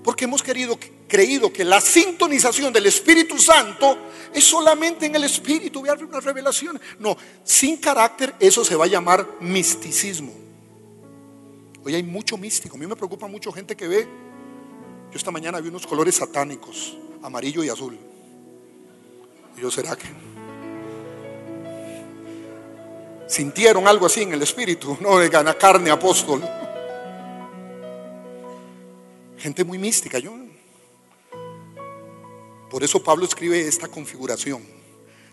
Porque 0.03 0.25
hemos 0.25 0.43
querido, 0.43 0.77
creído 1.07 1.53
que 1.53 1.63
la 1.63 1.79
sintonización 1.79 2.73
del 2.73 2.87
Espíritu 2.87 3.37
Santo 3.37 3.97
es 4.33 4.43
solamente 4.43 5.05
en 5.05 5.15
el 5.15 5.23
Espíritu. 5.23 5.79
Voy 5.79 5.89
a 5.89 5.93
una 5.93 6.19
revelación. 6.19 6.79
No, 6.99 7.15
sin 7.43 7.77
carácter 7.77 8.35
eso 8.39 8.65
se 8.65 8.75
va 8.75 8.85
a 8.85 8.89
llamar 8.89 9.25
misticismo. 9.39 10.33
Hoy 11.83 11.95
hay 11.95 12.03
mucho 12.03 12.37
místico. 12.37 12.75
A 12.75 12.79
mí 12.79 12.85
me 12.85 12.95
preocupa 12.95 13.27
mucho 13.27 13.51
gente 13.51 13.75
que 13.75 13.87
ve. 13.87 14.07
Yo 15.11 15.17
esta 15.17 15.31
mañana 15.31 15.59
vi 15.59 15.69
unos 15.69 15.87
colores 15.87 16.15
satánicos, 16.15 16.97
amarillo 17.21 17.63
y 17.63 17.69
azul. 17.69 17.97
Y 19.57 19.61
yo, 19.61 19.71
¿será 19.71 19.95
que? 19.95 20.07
Sintieron 23.27 23.87
algo 23.87 24.05
así 24.05 24.21
en 24.21 24.33
el 24.33 24.41
espíritu, 24.41 24.97
no 25.01 25.17
de 25.17 25.29
carne 25.29 25.89
apóstol. 25.89 26.41
Gente 29.37 29.63
muy 29.63 29.79
mística, 29.79 30.19
yo. 30.19 30.33
Por 32.69 32.83
eso 32.83 33.03
Pablo 33.03 33.25
escribe 33.25 33.67
esta 33.67 33.87
configuración. 33.87 34.63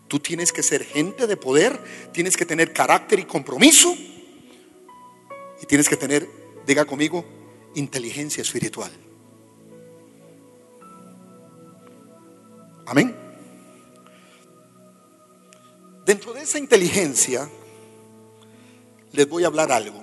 Tú 0.09 0.19
tienes 0.19 0.53
que 0.53 0.63
ser 0.63 0.83
gente 0.83 1.27
de 1.27 1.37
poder, 1.37 1.79
tienes 2.13 2.37
que 2.37 2.47
tener 2.47 2.73
carácter 2.73 3.19
y 3.21 3.25
compromiso 3.27 3.95
y 5.61 5.67
tienes 5.67 5.89
que 5.89 5.97
tener, 5.97 6.29
diga 6.67 6.85
conmigo, 6.85 7.25
inteligencia 7.75 8.43
espiritual. 8.43 8.91
Amén. 12.87 13.15
Dentro 16.07 16.33
de 16.33 16.41
esa 16.41 16.59
inteligencia 16.59 17.49
les 19.13 19.29
voy 19.29 19.45
a 19.45 19.49
hablar 19.49 19.71
algo. 19.71 20.01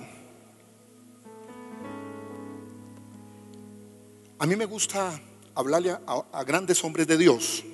A 4.38 4.46
mí 4.46 4.54
me 4.54 4.66
gusta 4.66 5.20
hablarle 5.54 5.96
a, 6.06 6.44
grandes 6.44 6.84
hombres 6.84 7.06
de 7.06 7.16
Dios. 7.16 7.64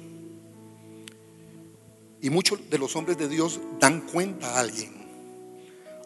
Y 2.21 2.31
muchos 2.31 2.71
de 2.71 2.79
los 2.79 2.95
hombres 2.95 3.19
de 3.19 3.29
Dios 3.29 3.61
dan 3.81 4.03
cuenta 4.03 4.55
a 4.55 4.61
alguien. 4.61 5.02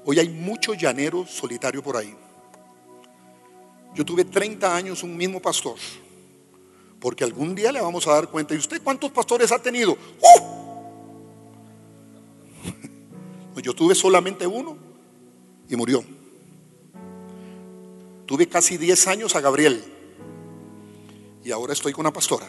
Hoy 0.08 0.20
hay 0.20 0.28
muchos 0.28 0.78
llaneros 0.78 1.28
solitarios 1.28 1.82
por 1.82 1.96
ahí. 1.96 2.14
Yo 3.92 4.04
tuve 4.04 4.24
30 4.24 4.76
años 4.76 5.02
un 5.02 5.16
mismo 5.16 5.42
pastor. 5.42 5.74
Porque 7.00 7.24
algún 7.24 7.56
día 7.56 7.72
le 7.72 7.80
vamos 7.80 8.06
a 8.06 8.12
dar 8.12 8.28
cuenta. 8.28 8.54
¿Y 8.54 8.58
usted 8.58 8.80
cuántos 8.84 9.10
pastores 9.10 9.50
ha 9.50 9.58
tenido? 9.58 9.98
¡Uh! 13.56 13.60
Yo 13.60 13.74
tuve 13.74 13.96
solamente 13.96 14.46
uno 14.46 14.78
y 15.68 15.74
murió. 15.74 16.04
Tuve 18.26 18.46
casi 18.46 18.76
10 18.76 19.08
años 19.08 19.34
a 19.34 19.40
Gabriel 19.40 19.82
y 21.42 21.50
ahora 21.50 21.72
estoy 21.72 21.92
con 21.92 22.02
una 22.02 22.12
pastora. 22.12 22.46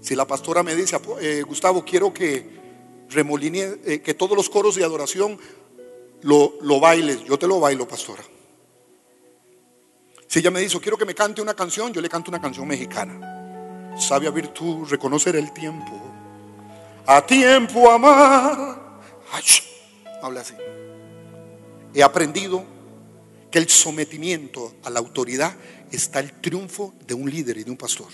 Si 0.00 0.14
la 0.14 0.24
pastora 0.24 0.62
me 0.62 0.76
dice, 0.76 1.00
eh, 1.20 1.42
Gustavo, 1.42 1.84
quiero 1.84 2.14
que 2.14 2.62
remoline, 3.10 3.80
eh, 3.84 4.02
que 4.02 4.14
todos 4.14 4.36
los 4.36 4.48
coros 4.48 4.76
de 4.76 4.84
adoración 4.84 5.36
lo, 6.24 6.54
lo 6.62 6.80
bailes, 6.80 7.24
yo 7.24 7.38
te 7.38 7.46
lo 7.46 7.60
bailo, 7.60 7.86
pastora. 7.86 8.22
Si 10.26 10.38
ella 10.38 10.50
me 10.50 10.60
dice, 10.60 10.80
quiero 10.80 10.96
que 10.96 11.04
me 11.04 11.14
cante 11.14 11.42
una 11.42 11.54
canción, 11.54 11.92
yo 11.92 12.00
le 12.00 12.08
canto 12.08 12.30
una 12.30 12.40
canción 12.40 12.66
mexicana. 12.66 13.94
Sabia 13.98 14.30
virtud, 14.30 14.88
reconocer 14.88 15.36
el 15.36 15.52
tiempo. 15.52 15.92
A 17.06 17.24
tiempo 17.24 17.90
amar. 17.90 19.00
habla 20.22 20.40
así. 20.40 20.54
He 21.92 22.02
aprendido 22.02 22.64
que 23.50 23.58
el 23.58 23.68
sometimiento 23.68 24.74
a 24.82 24.90
la 24.90 25.00
autoridad 25.00 25.54
está 25.92 26.20
el 26.20 26.32
triunfo 26.40 26.94
de 27.06 27.14
un 27.14 27.30
líder 27.30 27.58
y 27.58 27.64
de 27.64 27.70
un 27.70 27.76
pastor. 27.76 28.08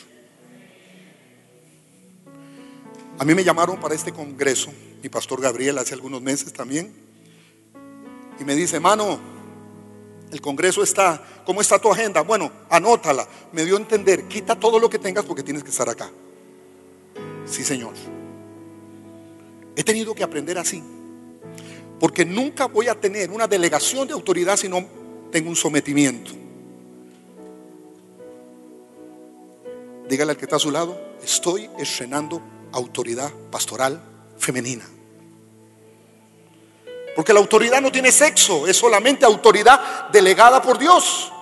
A 3.19 3.25
mí 3.25 3.35
me 3.35 3.45
llamaron 3.45 3.79
para 3.79 3.95
este 3.95 4.13
congreso, 4.13 4.73
mi 5.01 5.09
pastor 5.09 5.41
Gabriel 5.41 5.79
hace 5.79 5.95
algunos 5.95 6.21
meses 6.21 6.53
también, 6.53 7.10
y 8.41 8.45
me 8.45 8.55
dice, 8.57 8.81
mano, 8.81 9.21
el 10.33 10.41
congreso 10.41 10.83
está, 10.83 11.23
¿cómo 11.45 11.61
está 11.61 11.79
tu 11.79 11.93
agenda? 11.93 12.23
Bueno, 12.23 12.51
anótala. 12.71 13.29
Me 13.53 13.65
dio 13.65 13.77
a 13.77 13.81
entender, 13.81 14.27
quita 14.29 14.59
todo 14.59 14.79
lo 14.79 14.89
que 14.89 14.99
tengas 14.99 15.27
porque 15.27 15.43
tienes 15.43 15.63
que 15.63 15.69
estar 15.71 15.89
acá. 15.89 16.11
Sí, 17.45 17.63
Señor. 17.63 17.93
He 19.77 19.85
tenido 19.85 20.15
que 20.15 20.23
aprender 20.23 20.57
así. 20.57 20.83
Porque 21.99 22.25
nunca 22.25 22.67
voy 22.67 22.89
a 22.89 22.99
tener 22.99 23.31
una 23.31 23.47
delegación 23.47 24.09
de 24.09 24.15
autoridad 24.15 24.57
si 24.57 24.69
no 24.69 24.87
tengo 25.31 25.51
un 25.51 25.57
sometimiento. 25.57 26.31
Dígale 30.09 30.33
al 30.33 30.37
que 30.39 30.47
está 30.47 30.57
a 30.57 30.61
su 30.61 30.71
lado, 30.71 30.99
estoy 31.23 31.69
estrenando 31.79 32.41
autoridad 32.73 33.31
pastoral 33.51 34.03
femenina. 34.39 34.85
Porque 37.15 37.33
la 37.33 37.41
autoridad 37.41 37.81
no 37.81 37.91
tiene 37.91 38.13
sexo, 38.13 38.67
es 38.67 38.77
solamente 38.77 39.25
autoridad 39.25 40.09
delegada 40.11 40.63
por 40.63 40.79
Dios. 40.79 41.33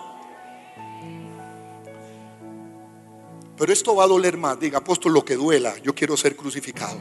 Pero 3.56 3.72
esto 3.72 3.96
va 3.96 4.04
a 4.04 4.06
doler 4.06 4.36
más. 4.36 4.58
Diga, 4.58 4.78
apóstol, 4.78 5.12
lo 5.12 5.24
que 5.24 5.34
duela, 5.34 5.76
yo 5.78 5.94
quiero 5.94 6.16
ser 6.16 6.36
crucificado. 6.36 6.98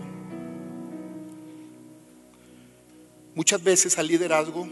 Muchas 3.35 3.63
veces 3.63 3.99
al 3.99 4.07
liderazgo 4.07 4.67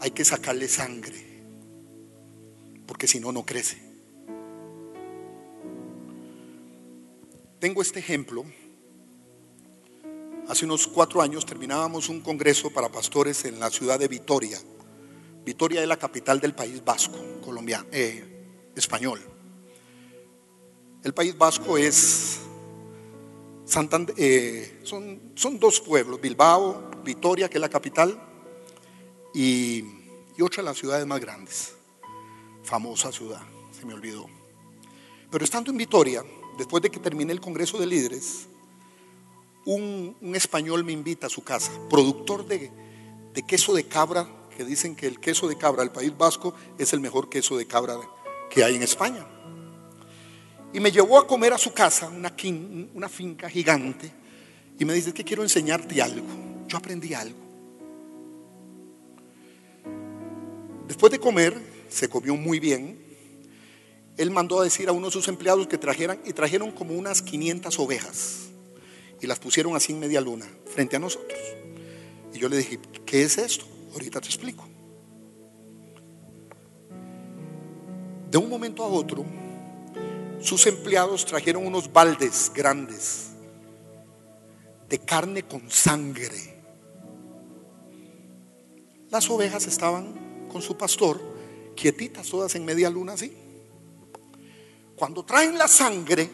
hay 0.00 0.10
que 0.10 0.24
sacarle 0.24 0.66
sangre, 0.66 1.22
porque 2.86 3.06
si 3.06 3.20
no, 3.20 3.32
no 3.32 3.44
crece. 3.44 3.76
Tengo 7.58 7.82
este 7.82 7.98
ejemplo. 7.98 8.44
Hace 10.48 10.64
unos 10.64 10.86
cuatro 10.86 11.20
años 11.22 11.44
terminábamos 11.44 12.08
un 12.08 12.20
congreso 12.20 12.70
para 12.70 12.88
pastores 12.88 13.44
en 13.46 13.58
la 13.58 13.68
ciudad 13.68 13.98
de 13.98 14.06
Vitoria. 14.06 14.58
Vitoria 15.44 15.82
es 15.82 15.88
la 15.88 15.96
capital 15.96 16.38
del 16.38 16.54
país 16.54 16.84
vasco, 16.84 17.18
colombiano, 17.44 17.86
eh, 17.90 18.70
español. 18.76 19.20
El 21.02 21.12
país 21.12 21.36
vasco 21.36 21.76
es 21.76 22.38
eh, 24.16 24.80
son, 24.84 25.58
dos 25.58 25.80
pueblos, 25.80 26.20
Bilbao, 26.20 26.90
Vitoria, 27.04 27.48
que 27.48 27.58
es 27.58 27.60
la 27.60 27.68
capital, 27.68 28.16
y, 29.34 29.84
y 30.36 30.42
otra 30.42 30.62
de 30.62 30.68
las 30.68 30.78
ciudades 30.78 31.04
más 31.06 31.20
grandes, 31.20 31.74
famosa 32.62 33.10
ciudad, 33.10 33.42
se 33.72 33.84
me 33.84 33.94
olvidó. 33.94 34.26
Pero 35.28 35.44
estando 35.44 35.72
en 35.72 35.76
Vitoria, 35.76 36.24
después 36.56 36.80
de 36.84 36.90
que 36.90 37.00
terminé 37.00 37.32
el 37.32 37.40
Congreso 37.40 37.78
de 37.78 37.86
Líderes, 37.86 38.46
un, 39.66 40.16
español 40.34 40.84
me 40.84 40.92
invita 40.92 41.26
a 41.26 41.30
su 41.30 41.42
casa, 41.42 41.70
productor 41.90 42.46
de, 42.46 42.70
queso 43.46 43.74
de 43.74 43.84
cabra, 43.84 44.26
que 44.56 44.64
dicen 44.64 44.96
que 44.96 45.06
el 45.06 45.20
queso 45.20 45.48
de 45.48 45.58
cabra 45.58 45.82
del 45.82 45.92
País 45.92 46.16
Vasco 46.16 46.54
es 46.78 46.92
el 46.92 47.00
mejor 47.00 47.28
queso 47.28 47.58
de 47.58 47.66
cabra 47.66 47.98
que 48.48 48.64
hay 48.64 48.76
en 48.76 48.82
España. 48.82 49.26
Y 50.72 50.80
me 50.80 50.90
llevó 50.90 51.18
a 51.18 51.26
comer 51.26 51.52
a 51.52 51.58
su 51.58 51.72
casa, 51.72 52.08
una, 52.08 53.08
finca 53.08 53.50
gigante, 53.50 54.10
y 54.78 54.84
me 54.84 54.94
dice 54.94 55.12
que 55.12 55.24
quiero 55.24 55.42
enseñarte 55.42 56.00
algo. 56.00 56.26
Yo 56.68 56.78
aprendí 56.78 57.12
algo. 57.12 57.38
Después 60.86 61.10
de 61.10 61.18
comer, 61.18 61.60
se 61.88 62.08
comió 62.08 62.36
muy 62.36 62.60
bien, 62.60 63.04
él 64.16 64.30
mandó 64.30 64.60
a 64.60 64.64
decir 64.64 64.88
a 64.88 64.92
uno 64.92 65.06
de 65.06 65.12
sus 65.12 65.28
empleados 65.28 65.66
que 65.66 65.76
trajeran 65.76 66.20
y 66.24 66.32
trajeron 66.32 66.70
como 66.70 66.94
unas 66.94 67.20
500 67.20 67.78
ovejas 67.80 68.45
y 69.20 69.26
las 69.26 69.38
pusieron 69.38 69.74
así 69.76 69.92
en 69.92 70.00
media 70.00 70.20
luna 70.20 70.46
frente 70.66 70.96
a 70.96 70.98
nosotros. 70.98 71.38
Y 72.32 72.38
yo 72.38 72.48
le 72.48 72.58
dije, 72.58 72.78
¿qué 73.04 73.22
es 73.22 73.38
esto? 73.38 73.64
Ahorita 73.92 74.20
te 74.20 74.28
explico. 74.28 74.64
De 78.30 78.38
un 78.38 78.48
momento 78.50 78.84
a 78.84 78.88
otro, 78.88 79.24
sus 80.40 80.66
empleados 80.66 81.24
trajeron 81.24 81.66
unos 81.66 81.92
baldes 81.92 82.52
grandes 82.54 83.30
de 84.88 84.98
carne 84.98 85.42
con 85.44 85.70
sangre. 85.70 86.62
Las 89.10 89.30
ovejas 89.30 89.66
estaban 89.66 90.48
con 90.50 90.60
su 90.62 90.76
pastor, 90.76 91.20
quietitas 91.74 92.28
todas 92.28 92.54
en 92.54 92.64
media 92.64 92.90
luna 92.90 93.14
así. 93.14 93.32
Cuando 94.96 95.24
traen 95.24 95.56
la 95.58 95.68
sangre, 95.68 96.28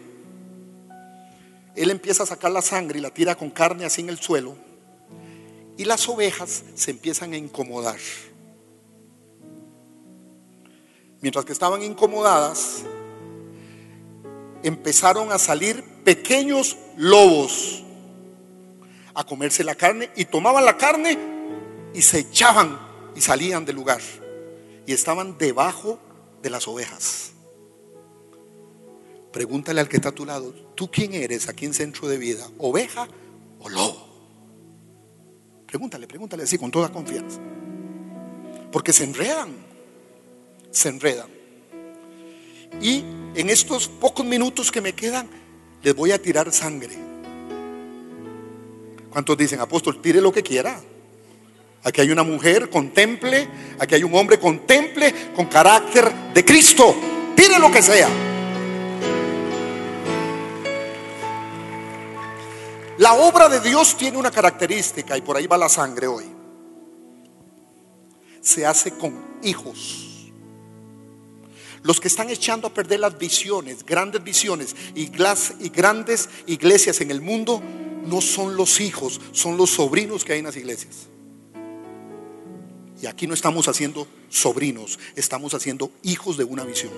él 1.75 1.91
empieza 1.91 2.23
a 2.23 2.26
sacar 2.26 2.50
la 2.50 2.62
sangre 2.62 2.99
y 2.99 3.02
la 3.02 3.12
tira 3.12 3.35
con 3.35 3.50
carne 3.50 3.85
así 3.85 4.02
en 4.02 4.09
el 4.09 4.19
suelo. 4.19 4.57
Y 5.76 5.85
las 5.85 6.09
ovejas 6.09 6.64
se 6.75 6.91
empiezan 6.91 7.33
a 7.33 7.37
incomodar. 7.37 7.99
Mientras 11.21 11.45
que 11.45 11.52
estaban 11.52 11.83
incomodadas, 11.83 12.83
empezaron 14.62 15.33
a 15.33 15.38
salir 15.38 15.83
pequeños 16.05 16.76
lobos 16.97 17.83
a 19.14 19.25
comerse 19.25 19.64
la 19.64 19.75
carne 19.75 20.11
y 20.17 20.25
tomaban 20.25 20.64
la 20.64 20.77
carne 20.77 21.18
y 21.94 22.03
se 22.03 22.20
echaban 22.20 22.79
y 23.14 23.20
salían 23.20 23.64
del 23.64 23.77
lugar. 23.77 24.01
Y 24.87 24.92
estaban 24.92 25.38
debajo 25.38 25.99
de 26.42 26.51
las 26.51 26.66
ovejas. 26.66 27.33
Pregúntale 29.33 29.81
al 29.81 29.88
que 29.88 29.97
está 29.97 30.11
a 30.11 30.12
tu 30.12 30.27
lado, 30.27 30.53
¿tú 30.75 30.90
quién 30.90 31.14
eres 31.14 31.49
aquí 31.49 31.64
en 31.64 31.73
Centro 31.73 32.07
de 32.07 32.18
Vida? 32.18 32.47
¿Oveja 32.59 33.09
o 33.61 33.68
lobo? 33.68 34.12
Pregúntale, 35.66 36.07
pregúntale 36.07 36.42
así 36.42 36.59
con 36.59 36.71
toda 36.71 36.92
confianza. 36.92 37.40
Porque 38.71 38.92
se 38.92 39.05
enredan, 39.05 39.51
se 40.71 40.90
enredan. 40.90 41.29
Y 42.81 43.05
en 43.35 43.49
estos 43.49 43.88
pocos 43.88 44.25
minutos 44.27 44.71
que 44.71 44.83
me 44.83 44.92
quedan, 44.92 45.29
les 45.83 45.95
voy 45.95 46.12
a 46.12 46.21
tirar 46.21 46.53
sangre. 46.53 46.97
¿Cuántos 49.11 49.37
dicen, 49.37 49.61
apóstol, 49.61 50.01
tire 50.03 50.21
lo 50.21 50.31
que 50.31 50.42
quiera? 50.42 50.79
Aquí 51.85 52.01
hay 52.01 52.11
una 52.11 52.23
mujer, 52.23 52.68
contemple. 52.71 53.49
Aquí 53.79 53.95
hay 53.95 54.05
un 54.05 54.14
hombre, 54.14 54.38
contemple, 54.38 55.33
con 55.35 55.47
carácter 55.47 56.12
de 56.35 56.45
Cristo. 56.45 56.95
Tire 57.35 57.59
lo 57.59 57.71
que 57.71 57.83
sea. 57.83 58.32
La 63.03 63.15
obra 63.15 63.49
de 63.49 63.59
Dios 63.59 63.97
tiene 63.97 64.17
una 64.17 64.31
característica 64.31 65.19
y 65.19 65.23
por 65.23 65.37
ahí 65.37 65.49
va 65.49 65.59
la 65.59 65.69
sangre 65.69 66.07
hoy. 66.07 66.25
Se 68.41 68.65
hace 68.65 68.93
con 68.93 69.41
hijos. 69.43 70.31
Los 71.83 72.01
que 72.01 72.07
están 72.07 72.31
echando 72.31 72.69
a 72.69 72.73
perder 72.73 73.01
las 73.01 73.19
visiones, 73.19 73.85
grandes 73.85 74.23
visiones 74.23 74.77
y, 74.95 75.07
grandes 75.07 76.29
iglesias 76.47 77.01
en 77.01 77.11
el 77.11 77.21
mundo, 77.21 77.61
no 78.07 78.21
son 78.21 78.57
los 78.57 78.81
hijos, 78.81 79.21
son 79.33 79.57
los 79.57 79.71
sobrinos 79.71 80.25
que 80.25 80.35
hay 80.35 80.38
en 80.38 80.45
las 80.45 80.57
iglesias. 80.57 81.09
Y 83.03 83.07
aquí 83.07 83.27
no 83.27 83.35
estamos 83.35 83.67
haciendo 83.67 84.07
sobrinos, 84.29 85.01
estamos 85.17 85.55
haciendo 85.55 85.91
hijos 86.05 86.37
de 86.37 86.45
una 86.45 86.62
visión. 86.62 86.93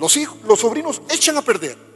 Los 0.00 0.16
hijos, 0.16 0.36
los 0.48 0.58
sobrinos 0.58 1.00
echan 1.08 1.36
a 1.36 1.42
perder. 1.42 1.93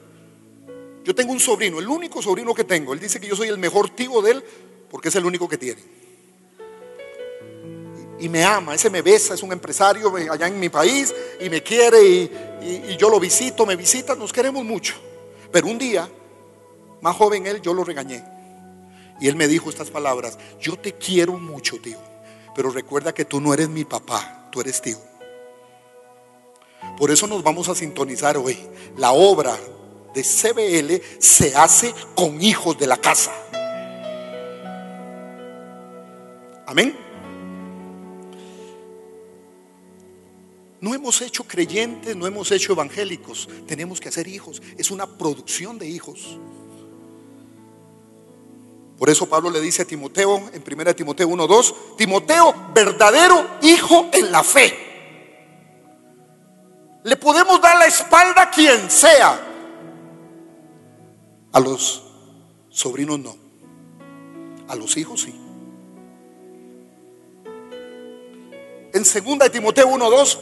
Yo 1.09 1.15
tengo 1.15 1.33
un 1.33 1.41
sobrino, 1.41 1.79
el 1.79 1.89
único 1.89 2.21
sobrino 2.21 2.53
que 2.53 2.65
tengo. 2.65 2.93
Él 2.93 3.01
dice 3.01 3.19
que 3.19 3.27
yo 3.27 3.35
soy 3.35 3.49
el 3.49 3.57
mejor 3.57 3.89
tío 3.89 4.21
de 4.21 4.33
él 4.33 4.45
porque 4.91 5.09
es 5.09 5.15
el 5.15 5.25
único 5.25 5.49
que 5.49 5.57
tiene. 5.57 5.83
Y 8.21 8.29
me 8.29 8.45
ama, 8.45 8.75
ese 8.75 8.91
me 8.91 9.01
besa, 9.01 9.33
es 9.33 9.43
un 9.43 9.51
empresario 9.51 10.15
allá 10.31 10.47
en 10.47 10.61
mi 10.61 10.69
país 10.69 11.15
y 11.41 11.49
me 11.49 11.63
quiere 11.63 12.07
y, 12.07 12.97
yo 12.99 13.09
lo 13.09 13.19
visito, 13.19 13.65
me 13.65 13.75
visita, 13.75 14.15
nos 14.17 14.35
queremos 14.35 14.67
mucho. 14.67 14.97
Pero 15.51 15.69
un 15.69 15.79
día, 15.79 16.07
más 17.01 17.17
joven 17.17 17.47
él, 17.47 17.63
yo 17.63 17.73
lo 17.73 17.85
regañé. 17.85 18.23
Y 19.19 19.29
él 19.29 19.37
me 19.37 19.49
dijo 19.49 19.71
estas 19.71 19.91
palabras, 19.91 20.39
yo 20.61 20.79
te 20.79 20.93
quiero 20.93 21.39
mucho, 21.39 21.81
tío, 21.81 21.97
pero 22.55 22.69
recuerda 22.69 23.15
que 23.15 23.25
tú 23.25 23.41
no 23.41 23.55
eres 23.55 23.71
mi 23.71 23.87
papá, 23.87 24.51
tú 24.53 24.61
eres 24.61 24.83
tío. 24.83 24.99
Por 26.99 27.11
eso 27.11 27.27
nos 27.27 27.43
vamos 27.43 27.71
a 27.71 27.75
sintonizar 27.75 28.37
hoy. 28.37 28.59
La 28.99 29.13
obra 29.13 29.59
de 30.15 30.23
CBL 30.23 31.21
se 31.21 31.55
hace 31.55 31.95
con 32.15 32.43
hijos 32.43 32.79
de 32.79 32.87
la 32.87 32.97
casa. 32.97 33.33
Amén. 36.67 36.95
No 40.81 40.95
hemos 40.95 41.21
hecho 41.23 41.45
creyentes, 41.45 42.15
no 42.15 42.27
hemos 42.27 42.53
hecho 42.53 42.73
evangélicos. 42.73 43.49
Tenemos 43.67 44.01
que 44.01 44.09
hacer 44.09 44.29
hijos. 44.29 44.63
Es 44.77 44.91
una 44.91 45.07
producción 45.19 45.79
de 45.79 45.89
hijos. 45.89 46.39
Por 48.99 49.09
eso 49.11 49.29
Pablo 49.29 49.49
le 49.51 49.61
dice 49.61 49.83
a 49.83 49.85
Timoteo 49.85 50.51
en 50.53 50.63
1 50.63 50.95
Timoteo 50.95 51.29
1:2, 51.29 51.97
Timoteo, 51.97 52.55
verdadero 52.75 53.59
hijo 53.63 54.09
en 54.13 54.31
la 54.31 54.43
fe. 54.43 54.87
Le 57.05 57.17
podemos 57.17 57.61
dar 57.61 57.79
la 57.79 57.87
espalda 57.87 58.43
a 58.43 58.51
quien 58.51 58.91
sea, 58.91 59.48
a 61.53 61.61
los 61.61 62.03
sobrinos 62.71 63.19
no. 63.19 63.37
A 64.69 64.75
los 64.75 64.97
hijos 64.97 65.23
sí. 65.23 65.35
En 68.93 69.05
2 69.05 69.39
de 69.39 69.51
Timoteo 69.51 69.89
1:2, 69.89 70.39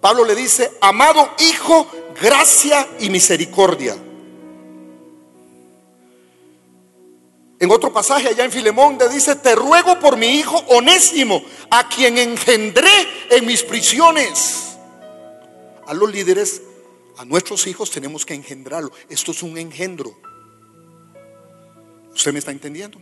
Pablo 0.00 0.24
le 0.24 0.34
dice, 0.34 0.72
"Amado 0.80 1.30
hijo, 1.38 1.86
gracia 2.20 2.88
y 3.00 3.10
misericordia." 3.10 3.96
En 7.60 7.70
otro 7.70 7.92
pasaje 7.92 8.28
allá 8.28 8.44
en 8.44 8.50
Filemón 8.50 8.98
le 8.98 9.08
dice, 9.08 9.36
"Te 9.36 9.54
ruego 9.54 10.00
por 10.00 10.16
mi 10.16 10.26
hijo 10.26 10.56
onésimo, 10.70 11.42
a 11.70 11.88
quien 11.88 12.18
engendré 12.18 12.90
en 13.30 13.46
mis 13.46 13.62
prisiones." 13.62 14.76
A 15.86 15.94
los 15.94 16.10
líderes, 16.10 16.62
a 17.18 17.24
nuestros 17.24 17.66
hijos 17.66 17.90
tenemos 17.90 18.26
que 18.26 18.34
engendrarlo. 18.34 18.90
Esto 19.08 19.30
es 19.30 19.42
un 19.44 19.56
engendro. 19.58 20.16
¿Usted 22.14 22.32
me 22.32 22.38
está 22.38 22.50
entendiendo? 22.50 22.98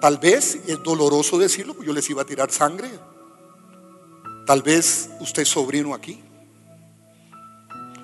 Tal 0.00 0.18
vez 0.18 0.58
es 0.66 0.82
doloroso 0.82 1.38
decirlo, 1.38 1.74
pues 1.74 1.86
yo 1.86 1.92
les 1.92 2.08
iba 2.10 2.22
a 2.22 2.24
tirar 2.24 2.50
sangre. 2.50 2.90
Tal 4.46 4.62
vez 4.62 5.10
usted 5.20 5.42
es 5.42 5.48
sobrino 5.48 5.94
aquí. 5.94 6.20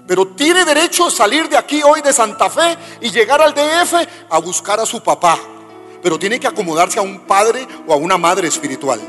Pero 0.06 0.28
tiene 0.28 0.64
derecho 0.64 1.06
a 1.06 1.10
salir 1.10 1.48
de 1.48 1.56
aquí 1.56 1.82
hoy 1.82 2.00
de 2.00 2.12
Santa 2.12 2.48
Fe 2.48 2.78
y 3.00 3.10
llegar 3.10 3.42
al 3.42 3.52
DF 3.52 3.94
a 4.30 4.38
buscar 4.38 4.80
a 4.80 4.86
su 4.86 5.02
papá. 5.02 5.38
Pero 6.02 6.18
tiene 6.18 6.38
que 6.38 6.46
acomodarse 6.46 6.98
a 6.98 7.02
un 7.02 7.26
padre 7.26 7.66
o 7.86 7.92
a 7.92 7.96
una 7.96 8.16
madre 8.16 8.48
espiritual. 8.48 9.00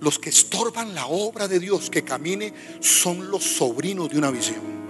Los 0.00 0.18
que 0.18 0.30
estorban 0.30 0.94
la 0.94 1.06
obra 1.06 1.46
de 1.46 1.60
Dios 1.60 1.88
que 1.88 2.02
camine 2.02 2.52
son 2.80 3.30
los 3.30 3.44
sobrinos 3.44 4.10
de 4.10 4.18
una 4.18 4.32
visión. 4.32 4.81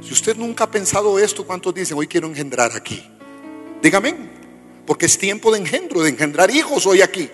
Si 0.00 0.12
usted 0.12 0.36
nunca 0.36 0.64
ha 0.64 0.70
pensado 0.70 1.18
esto, 1.18 1.46
¿cuántos 1.46 1.74
dicen 1.74 1.98
hoy 1.98 2.06
quiero 2.06 2.28
engendrar 2.28 2.72
aquí? 2.74 3.04
Dígame, 3.82 4.14
porque 4.86 5.06
es 5.06 5.18
tiempo 5.18 5.52
de 5.52 5.58
engendro, 5.58 6.02
de 6.02 6.10
engendrar 6.10 6.50
hijos 6.50 6.86
hoy 6.86 7.02
aquí. 7.02 7.28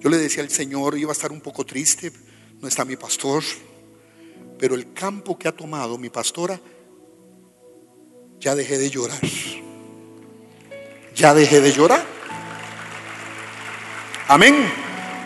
Yo 0.00 0.10
le 0.10 0.18
decía 0.18 0.42
al 0.42 0.50
Señor, 0.50 0.98
iba 0.98 1.10
a 1.10 1.12
estar 1.12 1.32
un 1.32 1.40
poco 1.40 1.64
triste, 1.64 2.12
no 2.60 2.68
está 2.68 2.84
mi 2.84 2.96
pastor, 2.96 3.42
pero 4.58 4.74
el 4.74 4.92
campo 4.92 5.38
que 5.38 5.48
ha 5.48 5.52
tomado 5.52 5.96
mi 5.96 6.10
pastora, 6.10 6.60
ya 8.38 8.54
dejé 8.54 8.76
de 8.78 8.90
llorar. 8.90 9.20
Ya 11.14 11.32
dejé 11.32 11.60
de 11.60 11.72
llorar. 11.72 12.04
Amén. 14.28 14.70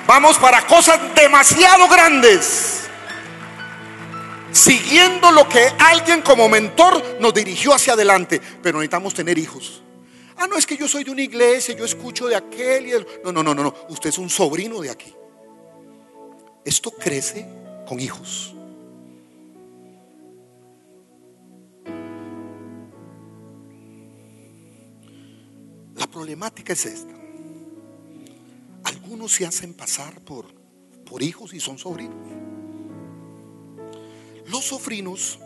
Vamos 0.07 0.39
para 0.39 0.67
cosas 0.67 1.01
demasiado 1.15 1.89
grandes. 1.89 2.78
Siguiendo 4.53 5.31
lo 5.31 5.49
que 5.49 5.69
alguien 5.79 6.23
como 6.23 6.49
mentor 6.49 7.21
nos 7.21 7.35
dirigió 7.35 7.75
hacia 7.75 7.93
adelante. 7.93 8.41
Pero 8.63 8.79
necesitamos 8.79 9.15
tener 9.15 9.39
hijos. 9.39 9.83
Ah, 10.37 10.47
no, 10.47 10.57
es 10.57 10.67
que 10.67 10.77
yo 10.77 10.87
soy 10.87 11.05
de 11.05 11.11
una 11.11 11.23
iglesia, 11.23 11.75
yo 11.77 11.85
escucho 11.85 12.29
de 12.29 12.37
aquel 12.37 12.87
y 12.87 12.93
el... 12.93 13.07
No, 13.25 13.33
no, 13.33 13.43
no, 13.43 13.55
no, 13.55 13.65
no. 13.65 13.75
Usted 13.89 14.11
es 14.11 14.19
un 14.19 14.31
sobrino 14.31 14.81
de 14.81 14.91
aquí. 14.91 15.13
Esto 16.65 16.91
crece 16.93 17.47
con 17.87 17.99
hijos. 17.99 18.55
La 25.97 26.07
problemática 26.07 26.73
es 26.73 26.87
esta. 26.87 27.15
Algunos 28.85 29.33
se 29.33 29.45
hacen 29.45 29.75
pasar 29.75 30.21
por, 30.21 30.47
por 31.05 31.23
hijos 31.23 31.53
y 31.53 31.59
son 31.59 31.79
sobrinos. 31.79 32.17
Los 34.51 34.65
sobrinos, 34.65 35.39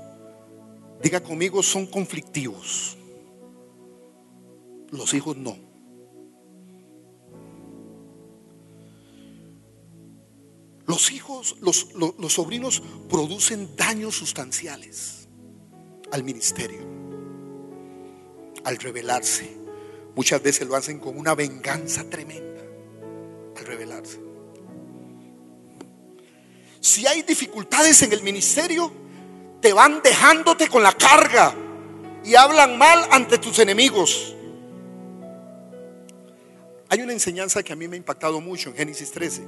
diga 1.03 1.21
conmigo, 1.21 1.63
son 1.63 1.87
conflictivos. 1.87 2.97
Los 4.91 5.13
hijos 5.15 5.37
no. 5.37 5.57
Los 10.87 11.11
hijos, 11.11 11.57
los, 11.61 11.95
los, 11.95 12.33
sobrinos 12.33 12.83
producen 13.09 13.75
daños 13.77 14.15
sustanciales 14.15 15.27
al 16.13 16.23
ministerio, 16.23 16.87
al 18.65 18.77
rebelarse. 18.77 19.57
Muchas 20.15 20.43
veces 20.43 20.69
lo 20.69 20.77
hacen 20.77 20.99
con 20.99 21.17
una 21.17 21.35
venganza 21.35 22.09
tremenda 22.09 22.63
al 23.57 23.65
rebelarse. 23.65 24.32
Si 26.83 27.07
hay 27.07 27.23
dificultades 27.23 28.03
en 28.03 28.13
el 28.13 28.25
ministerio, 28.25 28.91
te 29.61 29.73
van 29.73 30.03
dejándote 30.03 30.67
con 30.67 30.83
la 30.83 30.93
carga 30.93 31.55
y 32.25 32.35
hablan 32.35 32.77
mal 32.77 33.07
ante 33.13 33.39
tus 33.39 33.61
enemigos. 33.61 34.35
Hay 36.89 37.01
una 37.01 37.13
enseñanza 37.13 37.63
que 37.63 37.73
a 37.73 37.77
mí 37.77 37.87
me 37.87 37.95
ha 37.95 37.99
impactado 37.99 38.41
mucho 38.41 38.71
en 38.71 38.75
Génesis 38.75 39.13
13. 39.13 39.45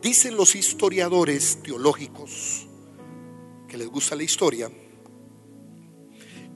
Dicen 0.00 0.36
los 0.36 0.54
historiadores 0.54 1.58
teológicos 1.60 2.68
que 3.66 3.76
les 3.76 3.88
gusta 3.88 4.14
la 4.14 4.22
historia, 4.22 4.70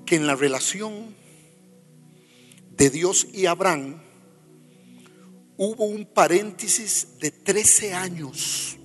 que 0.06 0.14
en 0.14 0.28
la 0.28 0.36
relación 0.36 1.12
de 2.70 2.88
Dios 2.88 3.26
y 3.32 3.46
Abraham 3.46 4.00
hubo 5.56 5.86
un 5.86 6.06
paréntesis 6.06 7.18
de 7.18 7.32
13 7.32 7.94
años 7.94 8.78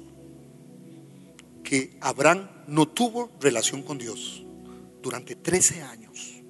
que 1.67 1.97
Abraham 1.99 2.47
no 2.67 2.87
tuvo 2.87 3.29
relación 3.41 3.81
con 3.81 3.97
Dios 3.97 4.41
durante 5.01 5.35
13 5.35 5.81
años. 5.81 6.41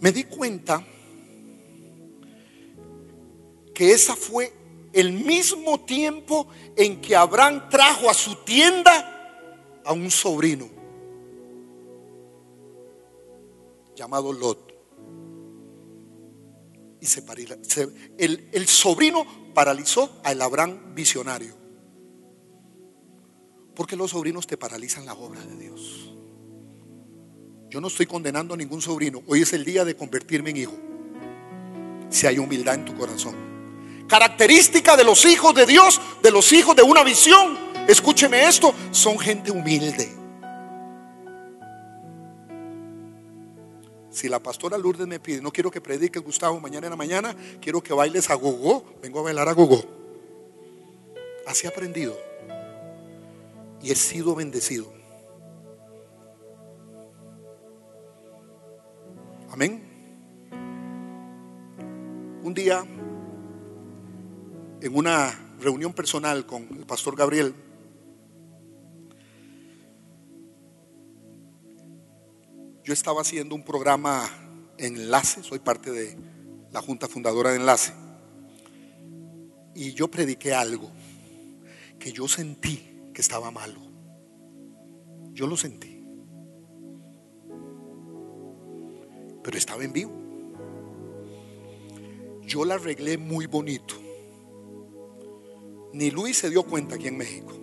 Me 0.00 0.10
di 0.10 0.24
cuenta 0.24 0.82
que 3.74 3.92
esa 3.92 4.16
fue 4.16 4.54
el 4.94 5.12
mismo 5.12 5.84
tiempo 5.84 6.48
en 6.76 7.02
que 7.02 7.14
Abraham 7.14 7.68
trajo 7.68 8.08
a 8.08 8.14
su 8.14 8.34
tienda 8.36 9.82
a 9.84 9.92
un 9.92 10.10
sobrino 10.10 10.66
llamado 13.94 14.32
Lot 14.32 14.72
y 17.02 17.04
se, 17.04 17.22
el, 18.16 18.48
el 18.50 18.66
sobrino 18.66 19.26
paralizó 19.52 20.22
al 20.24 20.40
Abraham 20.40 20.94
visionario. 20.94 21.59
Porque 23.74 23.96
los 23.96 24.10
sobrinos 24.10 24.46
te 24.46 24.56
paralizan 24.56 25.06
la 25.06 25.14
obra 25.14 25.40
de 25.40 25.56
Dios. 25.56 26.14
Yo 27.70 27.80
no 27.80 27.86
estoy 27.86 28.06
condenando 28.06 28.54
a 28.54 28.56
ningún 28.56 28.82
sobrino. 28.82 29.22
Hoy 29.26 29.42
es 29.42 29.52
el 29.52 29.64
día 29.64 29.84
de 29.84 29.94
convertirme 29.94 30.50
en 30.50 30.56
hijo. 30.56 30.76
Si 32.08 32.26
hay 32.26 32.38
humildad 32.38 32.74
en 32.74 32.84
tu 32.84 32.96
corazón. 32.96 33.36
Característica 34.08 34.96
de 34.96 35.04
los 35.04 35.24
hijos 35.24 35.54
de 35.54 35.66
Dios, 35.66 36.00
de 36.20 36.32
los 36.32 36.50
hijos 36.52 36.74
de 36.74 36.82
una 36.82 37.04
visión. 37.04 37.56
Escúcheme 37.86 38.48
esto, 38.48 38.74
son 38.90 39.18
gente 39.20 39.52
humilde. 39.52 40.16
Si 44.10 44.28
la 44.28 44.42
pastora 44.42 44.76
Lourdes 44.76 45.06
me 45.06 45.20
pide, 45.20 45.40
no 45.40 45.52
quiero 45.52 45.70
que 45.70 45.80
prediques 45.80 46.20
Gustavo 46.20 46.58
mañana 46.58 46.88
en 46.88 46.90
la 46.90 46.96
mañana, 46.96 47.36
quiero 47.60 47.80
que 47.80 47.94
bailes 47.94 48.28
a 48.30 48.34
gogo, 48.34 48.84
vengo 49.00 49.20
a 49.20 49.22
bailar 49.22 49.48
a 49.48 49.52
gogo. 49.52 49.84
Así 51.46 51.66
he 51.66 51.70
aprendido 51.70 52.29
y 53.82 53.90
he 53.90 53.94
sido 53.94 54.34
bendecido. 54.34 54.92
Amén. 59.50 59.82
Un 62.42 62.54
día, 62.54 62.84
en 64.80 64.96
una 64.96 65.54
reunión 65.60 65.92
personal 65.92 66.46
con 66.46 66.62
el 66.76 66.86
pastor 66.86 67.16
Gabriel, 67.16 67.54
Yo 72.90 72.94
estaba 72.94 73.20
haciendo 73.20 73.54
un 73.54 73.62
programa 73.62 74.28
en 74.76 74.96
Enlace, 74.96 75.44
soy 75.44 75.60
parte 75.60 75.92
de 75.92 76.16
la 76.72 76.82
Junta 76.82 77.06
Fundadora 77.06 77.50
de 77.50 77.56
Enlace, 77.58 77.92
y 79.76 79.92
yo 79.92 80.08
prediqué 80.08 80.54
algo 80.54 80.90
que 82.00 82.10
yo 82.10 82.26
sentí 82.26 82.89
que 83.12 83.20
estaba 83.20 83.50
malo. 83.50 83.80
Yo 85.32 85.46
lo 85.46 85.56
sentí. 85.56 86.04
Pero 89.42 89.56
estaba 89.56 89.84
en 89.84 89.92
vivo. 89.92 90.12
Yo 92.42 92.64
la 92.64 92.74
arreglé 92.74 93.16
muy 93.16 93.46
bonito. 93.46 93.94
Ni 95.92 96.10
Luis 96.10 96.38
se 96.38 96.50
dio 96.50 96.62
cuenta 96.64 96.96
aquí 96.96 97.08
en 97.08 97.16
México 97.16 97.54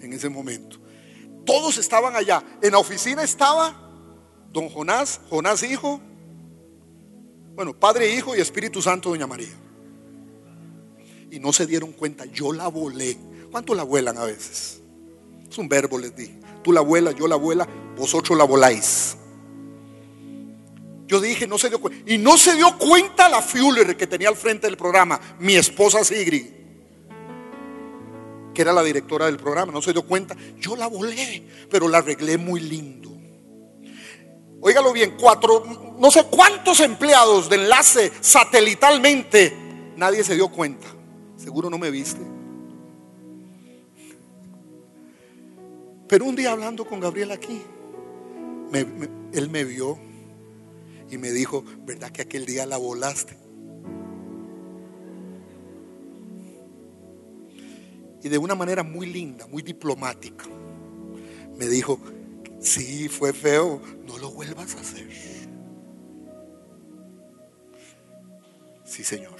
en 0.00 0.12
ese 0.12 0.28
momento. 0.28 0.78
Todos 1.44 1.78
estaban 1.78 2.14
allá. 2.16 2.42
En 2.62 2.72
la 2.72 2.78
oficina 2.78 3.22
estaba 3.22 3.90
don 4.52 4.68
Jonás, 4.68 5.20
Jonás 5.28 5.62
hijo, 5.62 6.00
bueno, 7.54 7.78
Padre, 7.78 8.14
Hijo 8.14 8.34
y 8.34 8.40
Espíritu 8.40 8.80
Santo, 8.80 9.10
doña 9.10 9.26
María. 9.26 9.52
Y 11.30 11.38
no 11.38 11.52
se 11.52 11.66
dieron 11.66 11.92
cuenta, 11.92 12.24
yo 12.24 12.52
la 12.52 12.68
volé. 12.68 13.16
¿Cuánto 13.52 13.74
la 13.74 13.82
vuelan 13.82 14.16
a 14.16 14.24
veces? 14.24 14.80
Es 15.48 15.58
un 15.58 15.68
verbo, 15.68 15.98
les 15.98 16.16
dije. 16.16 16.34
Tú 16.64 16.72
la 16.72 16.80
vuelas, 16.80 17.14
yo 17.14 17.28
la 17.28 17.36
vuela, 17.36 17.68
vosotros 17.98 18.36
la 18.36 18.44
voláis. 18.44 19.14
Yo 21.06 21.20
dije, 21.20 21.46
no 21.46 21.58
se 21.58 21.68
dio 21.68 21.78
cuenta. 21.78 22.10
Y 22.10 22.16
no 22.16 22.38
se 22.38 22.56
dio 22.56 22.78
cuenta 22.78 23.28
la 23.28 23.42
Fuller 23.42 23.94
que 23.94 24.06
tenía 24.06 24.30
al 24.30 24.36
frente 24.36 24.66
del 24.66 24.78
programa, 24.78 25.20
mi 25.38 25.54
esposa 25.54 26.02
Sigrid, 26.02 26.46
que 28.54 28.62
era 28.62 28.72
la 28.72 28.82
directora 28.82 29.26
del 29.26 29.36
programa. 29.36 29.70
No 29.70 29.82
se 29.82 29.92
dio 29.92 30.02
cuenta. 30.02 30.34
Yo 30.58 30.74
la 30.74 30.86
volé, 30.86 31.46
pero 31.70 31.88
la 31.88 31.98
arreglé 31.98 32.38
muy 32.38 32.60
lindo. 32.60 33.10
Óigalo 34.62 34.94
bien, 34.94 35.16
cuatro, 35.20 35.94
no 35.98 36.10
sé 36.10 36.24
cuántos 36.30 36.80
empleados 36.80 37.50
de 37.50 37.56
enlace 37.56 38.12
satelitalmente, 38.20 39.54
nadie 39.96 40.24
se 40.24 40.36
dio 40.36 40.48
cuenta. 40.48 40.86
Seguro 41.36 41.68
no 41.68 41.76
me 41.76 41.90
viste. 41.90 42.31
Pero 46.08 46.24
un 46.24 46.36
día 46.36 46.52
hablando 46.52 46.86
con 46.86 47.00
Gabriel 47.00 47.30
aquí, 47.30 47.62
él 49.32 49.50
me 49.50 49.64
vio 49.64 49.98
y 51.10 51.18
me 51.18 51.30
dijo, 51.30 51.64
¿verdad 51.84 52.10
que 52.10 52.22
aquel 52.22 52.46
día 52.46 52.64
la 52.66 52.78
volaste? 52.78 53.36
Y 58.22 58.28
de 58.28 58.38
una 58.38 58.54
manera 58.54 58.82
muy 58.82 59.06
linda, 59.06 59.46
muy 59.46 59.62
diplomática, 59.62 60.44
me 61.58 61.66
dijo, 61.66 61.98
sí, 62.60 63.08
fue 63.08 63.32
feo, 63.32 63.82
no 64.06 64.16
lo 64.18 64.30
vuelvas 64.30 64.74
a 64.76 64.80
hacer. 64.80 65.10
Sí, 68.84 69.04
Señor. 69.04 69.36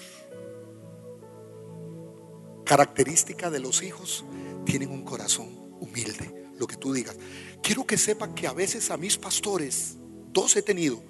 Característica 2.64 3.50
de 3.50 3.60
los 3.60 3.82
hijos, 3.82 4.24
tienen 4.64 4.90
un 4.90 5.04
corazón 5.04 5.48
humilde, 5.80 6.41
lo 6.62 6.68
que 6.68 6.76
tú 6.76 6.94
digas. 6.94 7.16
Quiero 7.60 7.84
que 7.84 7.98
sepa 7.98 8.32
que 8.32 8.46
a 8.46 8.52
veces 8.52 8.90
a 8.92 8.96
mis 8.96 9.18
pastores, 9.18 9.96
dos 10.32 10.54
he 10.54 10.62
tenido. 10.62 11.02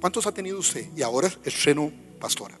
¿Cuántos 0.00 0.26
ha 0.26 0.32
tenido 0.32 0.58
usted? 0.58 0.88
Y 0.96 1.02
ahora 1.02 1.30
estreno 1.44 1.92
pastora. 2.18 2.58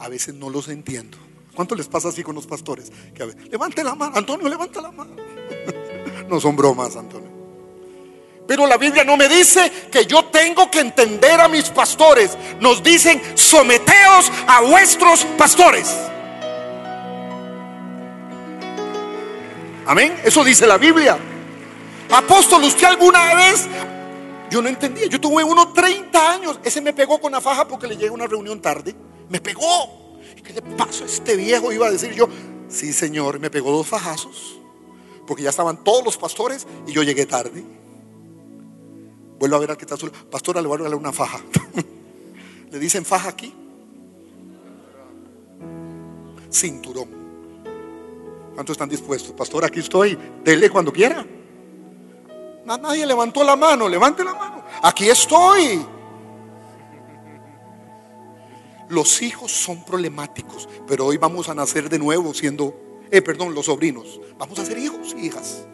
A 0.00 0.08
veces 0.08 0.34
no 0.34 0.50
los 0.50 0.68
entiendo. 0.68 1.16
¿Cuánto 1.54 1.76
les 1.76 1.86
pasa 1.86 2.08
así 2.08 2.24
con 2.24 2.34
los 2.34 2.48
pastores? 2.48 2.90
Que 3.14 3.22
a 3.22 3.26
levante 3.26 3.84
la 3.84 3.94
mano, 3.94 4.16
Antonio, 4.16 4.48
levanta 4.48 4.80
la 4.80 4.90
mano. 4.90 5.14
no 6.28 6.40
son 6.40 6.56
bromas, 6.56 6.96
Antonio. 6.96 7.30
Pero 8.48 8.66
la 8.66 8.76
Biblia 8.76 9.04
no 9.04 9.16
me 9.16 9.28
dice 9.28 9.70
que 9.92 10.04
yo 10.04 10.24
tengo 10.26 10.68
que 10.68 10.80
entender 10.80 11.40
a 11.40 11.48
mis 11.48 11.70
pastores. 11.70 12.36
Nos 12.60 12.82
dicen, 12.82 13.22
someteos 13.34 14.32
a 14.48 14.62
vuestros 14.62 15.24
pastores. 15.36 16.07
Amén. 19.88 20.20
Eso 20.22 20.44
dice 20.44 20.66
la 20.66 20.76
Biblia. 20.76 21.18
Apóstol, 22.10 22.62
¿usted 22.64 22.86
alguna 22.86 23.34
vez? 23.34 23.66
Yo 24.50 24.60
no 24.60 24.68
entendía. 24.68 25.06
Yo 25.06 25.18
tuve 25.18 25.42
uno 25.42 25.72
30 25.72 26.32
años. 26.32 26.60
Ese 26.62 26.82
me 26.82 26.92
pegó 26.92 27.18
con 27.18 27.32
la 27.32 27.40
faja 27.40 27.66
porque 27.66 27.86
le 27.86 27.96
llegué 27.96 28.08
a 28.10 28.12
una 28.12 28.26
reunión 28.26 28.60
tarde. 28.60 28.94
Me 29.30 29.40
pegó. 29.40 30.18
¿Qué 30.44 30.52
le 30.52 30.60
pasó 30.60 31.04
a 31.04 31.06
este 31.06 31.36
viejo? 31.36 31.72
Iba 31.72 31.86
a 31.86 31.90
decir 31.90 32.12
yo, 32.12 32.28
sí 32.68 32.92
señor, 32.92 33.40
me 33.40 33.50
pegó 33.50 33.72
dos 33.72 33.86
fajazos, 33.86 34.58
porque 35.26 35.42
ya 35.42 35.50
estaban 35.50 35.82
todos 35.82 36.04
los 36.04 36.16
pastores 36.16 36.66
y 36.86 36.92
yo 36.92 37.02
llegué 37.02 37.24
tarde. 37.26 37.64
Vuelvo 39.38 39.56
a 39.56 39.58
ver 39.58 39.70
al 39.70 39.76
que 39.78 39.84
está 39.84 39.96
solo. 39.96 40.12
Pastora, 40.30 40.60
le 40.60 40.68
voy 40.68 40.78
a 40.80 40.82
darle 40.82 40.96
una 40.96 41.12
faja. 41.12 41.40
¿Le 42.70 42.78
dicen 42.78 43.06
faja 43.06 43.30
aquí? 43.30 43.54
Cinturón. 46.50 47.27
¿Cuántos 48.58 48.74
están 48.74 48.88
dispuestos? 48.88 49.30
Pastor, 49.34 49.64
aquí 49.64 49.78
estoy. 49.78 50.18
Dele 50.42 50.68
cuando 50.68 50.92
quiera. 50.92 51.24
Nadie 52.64 53.06
levantó 53.06 53.44
la 53.44 53.54
mano. 53.54 53.88
Levante 53.88 54.24
la 54.24 54.34
mano. 54.34 54.64
Aquí 54.82 55.08
estoy. 55.08 55.80
Los 58.88 59.22
hijos 59.22 59.52
son 59.52 59.84
problemáticos, 59.84 60.68
pero 60.88 61.06
hoy 61.06 61.18
vamos 61.18 61.48
a 61.48 61.54
nacer 61.54 61.88
de 61.88 62.00
nuevo 62.00 62.34
siendo, 62.34 62.74
eh, 63.12 63.22
perdón, 63.22 63.54
los 63.54 63.66
sobrinos. 63.66 64.20
Vamos 64.36 64.58
a 64.58 64.64
ser 64.64 64.76
hijos 64.76 65.14
y 65.16 65.26
hijas. 65.26 65.64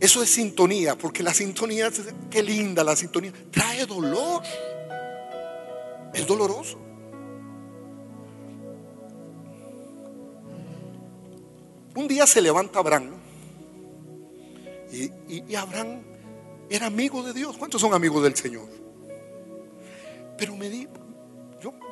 Eso 0.00 0.20
es 0.20 0.30
sintonía, 0.30 0.98
porque 0.98 1.22
la 1.22 1.32
sintonía, 1.32 1.92
qué 2.28 2.42
linda 2.42 2.82
la 2.82 2.96
sintonía, 2.96 3.32
trae 3.52 3.86
dolor. 3.86 4.42
Es 6.12 6.26
doloroso. 6.26 6.76
Un 11.94 12.08
día 12.08 12.26
se 12.26 12.40
levanta 12.40 12.78
Abraham 12.78 13.12
y, 14.92 15.10
y 15.28 15.54
Abraham 15.54 16.02
era 16.68 16.86
amigo 16.86 17.22
de 17.22 17.32
Dios. 17.32 17.56
¿Cuántos 17.58 17.80
son 17.80 17.92
amigos 17.92 18.22
del 18.22 18.36
Señor? 18.36 18.68
Pero 20.38 20.56
me 20.56 20.68
di, 20.68 20.88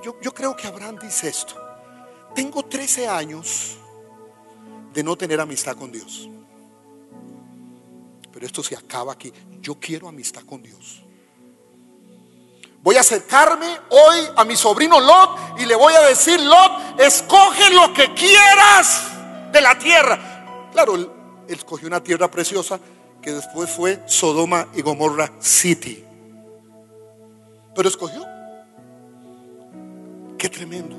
yo, 0.02 0.34
creo 0.34 0.56
que 0.56 0.66
Abraham 0.66 0.98
dice 1.00 1.28
esto. 1.28 1.54
Tengo 2.34 2.64
13 2.64 3.08
años 3.08 3.76
de 4.92 5.02
no 5.02 5.16
tener 5.16 5.40
amistad 5.40 5.76
con 5.76 5.92
Dios. 5.92 6.28
Pero 8.32 8.46
esto 8.46 8.62
se 8.62 8.76
acaba 8.76 9.12
aquí. 9.12 9.32
Yo 9.60 9.74
quiero 9.78 10.08
amistad 10.08 10.42
con 10.42 10.62
Dios. 10.62 11.02
Voy 12.82 12.96
a 12.96 13.00
acercarme 13.00 13.76
hoy 13.90 14.18
a 14.36 14.44
mi 14.44 14.56
sobrino 14.56 14.98
Lot 14.98 15.60
y 15.60 15.66
le 15.66 15.74
voy 15.74 15.92
a 15.92 16.00
decir, 16.02 16.40
Lot, 16.40 16.98
escoge 16.98 17.74
lo 17.74 17.92
que 17.92 18.14
quieras 18.14 19.02
de 19.52 19.60
la 19.60 19.78
tierra. 19.78 20.70
Claro, 20.72 20.94
él 20.94 21.10
escogió 21.48 21.88
una 21.88 22.02
tierra 22.02 22.30
preciosa 22.30 22.78
que 23.20 23.32
después 23.32 23.70
fue 23.70 24.02
Sodoma 24.06 24.68
y 24.74 24.82
Gomorra 24.82 25.30
City. 25.40 26.04
Pero 27.74 27.88
escogió 27.88 28.24
Qué 30.40 30.48
tremendo. 30.48 30.96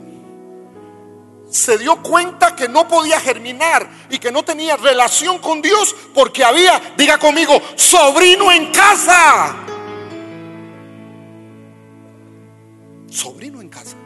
Se 1.49 1.75
dio 1.79 2.01
cuenta 2.03 2.55
que 2.55 2.69
no 2.69 2.87
podía 2.87 3.19
germinar 3.19 3.89
y 4.11 4.19
que 4.19 4.31
no 4.31 4.43
tenía 4.43 4.77
relación 4.77 5.39
con 5.39 5.63
Dios 5.63 5.95
porque 6.13 6.43
había, 6.43 6.79
diga 6.95 7.17
conmigo, 7.17 7.59
sobrino 7.75 8.51
en 8.51 8.71
casa. 8.71 9.55
Sobrino 13.09 13.61
en 13.61 13.69
casa. 13.69 13.97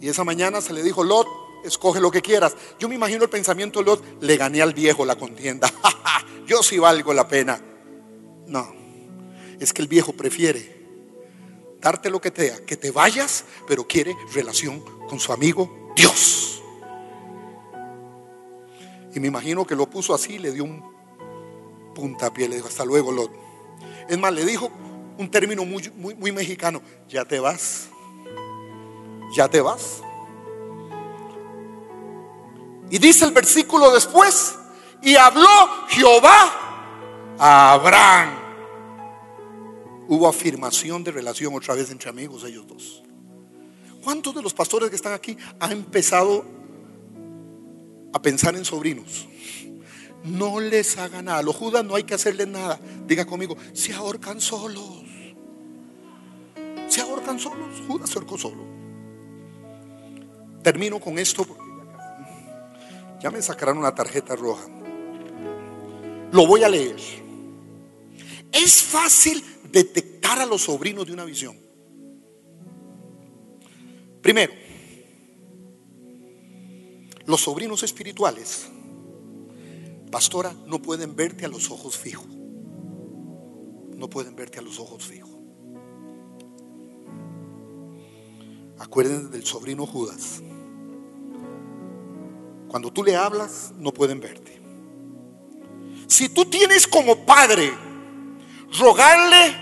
Y 0.00 0.08
esa 0.08 0.22
mañana 0.22 0.60
se 0.60 0.72
le 0.72 0.84
dijo, 0.84 1.02
Lot, 1.02 1.26
escoge 1.64 2.00
lo 2.00 2.10
que 2.10 2.22
quieras. 2.22 2.54
Yo 2.78 2.88
me 2.88 2.94
imagino 2.94 3.24
el 3.24 3.30
pensamiento 3.30 3.80
de 3.80 3.86
Lot, 3.86 4.22
le 4.22 4.36
gané 4.36 4.62
al 4.62 4.74
viejo 4.74 5.04
la 5.04 5.16
contienda. 5.16 5.72
Yo 6.46 6.62
sí 6.62 6.78
valgo 6.78 7.12
la 7.12 7.28
pena. 7.28 7.60
No, 8.46 8.74
es 9.60 9.72
que 9.72 9.82
el 9.82 9.88
viejo 9.88 10.12
prefiere 10.12 10.82
darte 11.80 12.10
lo 12.10 12.20
que 12.20 12.30
te 12.30 12.50
da, 12.50 12.64
que 12.64 12.76
te 12.76 12.90
vayas, 12.90 13.44
pero 13.66 13.86
quiere 13.86 14.16
relación 14.32 14.80
con 15.08 15.18
su 15.18 15.32
amigo 15.32 15.92
Dios. 15.96 16.62
Y 19.14 19.20
me 19.20 19.28
imagino 19.28 19.66
que 19.66 19.74
lo 19.74 19.90
puso 19.90 20.14
así, 20.14 20.38
le 20.38 20.52
dio 20.52 20.64
un 20.64 20.82
puntapié, 21.94 22.48
le 22.48 22.56
dijo, 22.56 22.68
hasta 22.68 22.84
luego, 22.84 23.12
Lot. 23.12 23.30
Es 24.08 24.18
más, 24.18 24.32
le 24.32 24.44
dijo 24.44 24.70
un 25.18 25.30
término 25.30 25.64
muy, 25.64 25.90
muy, 25.96 26.14
muy 26.14 26.32
mexicano, 26.32 26.80
ya 27.08 27.24
te 27.24 27.38
vas, 27.38 27.88
ya 29.36 29.48
te 29.48 29.60
vas. 29.60 30.02
Y 32.92 32.98
dice 32.98 33.24
el 33.24 33.30
versículo 33.30 33.90
después, 33.90 34.54
y 35.00 35.16
habló 35.16 35.48
Jehová 35.88 37.34
a 37.38 37.72
Abraham 37.72 38.34
hubo 40.08 40.28
afirmación 40.28 41.02
de 41.02 41.10
relación 41.10 41.54
otra 41.54 41.74
vez 41.74 41.90
entre 41.90 42.10
amigos 42.10 42.44
ellos 42.44 42.66
dos. 42.68 43.02
¿Cuántos 44.04 44.34
de 44.34 44.42
los 44.42 44.52
pastores 44.52 44.90
que 44.90 44.96
están 44.96 45.14
aquí 45.14 45.38
han 45.58 45.72
empezado 45.72 46.44
a 48.12 48.20
pensar 48.20 48.56
en 48.56 48.64
sobrinos? 48.66 49.26
No 50.24 50.60
les 50.60 50.98
haga 50.98 51.22
nada. 51.22 51.42
Los 51.42 51.56
judas 51.56 51.82
no 51.86 51.94
hay 51.94 52.02
que 52.02 52.12
hacerles 52.12 52.46
nada. 52.46 52.78
Diga 53.06 53.24
conmigo, 53.24 53.56
se 53.72 53.94
ahorcan 53.94 54.38
solos. 54.38 55.00
Se 56.88 57.00
ahorcan 57.00 57.40
solos. 57.40 57.82
Judas 57.88 58.10
se 58.10 58.18
ahorcó 58.18 58.36
solo. 58.36 58.64
Termino 60.62 61.00
con 61.00 61.18
esto 61.18 61.46
ya 63.22 63.30
me 63.30 63.40
sacarán 63.40 63.78
una 63.78 63.94
tarjeta 63.94 64.34
roja. 64.34 64.66
Lo 66.32 66.46
voy 66.46 66.64
a 66.64 66.68
leer. 66.68 66.96
Es 68.50 68.82
fácil 68.82 69.42
detectar 69.70 70.40
a 70.40 70.46
los 70.46 70.62
sobrinos 70.62 71.06
de 71.06 71.12
una 71.12 71.24
visión. 71.24 71.56
Primero, 74.20 74.52
los 77.26 77.40
sobrinos 77.40 77.82
espirituales, 77.84 78.68
pastora, 80.10 80.52
no 80.66 80.82
pueden 80.82 81.14
verte 81.14 81.44
a 81.44 81.48
los 81.48 81.70
ojos 81.70 81.96
fijos. 81.96 82.26
No 82.26 84.10
pueden 84.10 84.34
verte 84.34 84.58
a 84.58 84.62
los 84.62 84.80
ojos 84.80 85.06
fijos. 85.06 85.30
Acuérdense 88.78 89.28
del 89.28 89.44
sobrino 89.44 89.86
Judas. 89.86 90.42
Cuando 92.72 92.90
tú 92.90 93.04
le 93.04 93.14
hablas, 93.14 93.70
no 93.76 93.92
pueden 93.92 94.18
verte. 94.18 94.58
Si 96.06 96.30
tú 96.30 96.46
tienes 96.46 96.86
como 96.86 97.26
padre 97.26 97.70
rogarle 98.78 99.54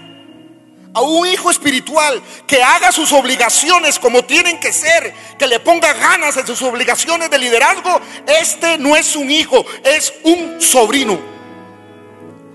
a 0.94 1.01
un 1.01 1.27
hijo 1.27 1.51
espiritual 1.51 2.23
que 2.46 2.62
haga 2.62 2.92
sus 2.92 3.12
obligaciones 3.12 3.99
como 3.99 4.25
tienen 4.25 4.61
que 4.61 4.73
ser, 4.73 5.12
que 5.37 5.49
le 5.49 5.59
ponga 5.59 5.92
ganas 5.92 6.37
en 6.37 6.46
sus 6.46 6.62
obligaciones 6.62 7.29
de 7.31 7.38
liderazgo, 7.38 8.01
este 8.29 8.79
no 8.79 8.94
es 8.94 9.16
un 9.16 9.29
hijo, 9.29 9.66
es 9.83 10.14
un 10.23 10.61
sobrino. 10.61 11.18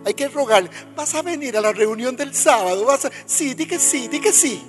Hay 0.05 0.13
que 0.13 0.29
rogarle, 0.29 0.69
vas 0.95 1.15
a 1.15 1.21
venir 1.21 1.57
a 1.57 1.61
la 1.61 1.73
reunión 1.73 2.15
del 2.15 2.33
sábado, 2.33 2.85
vas 2.85 3.03
a, 3.03 3.11
sí, 3.25 3.55
di 3.55 3.65
que 3.65 3.77
sí, 3.77 4.07
di 4.07 4.21
que 4.21 4.31
sí. 4.31 4.63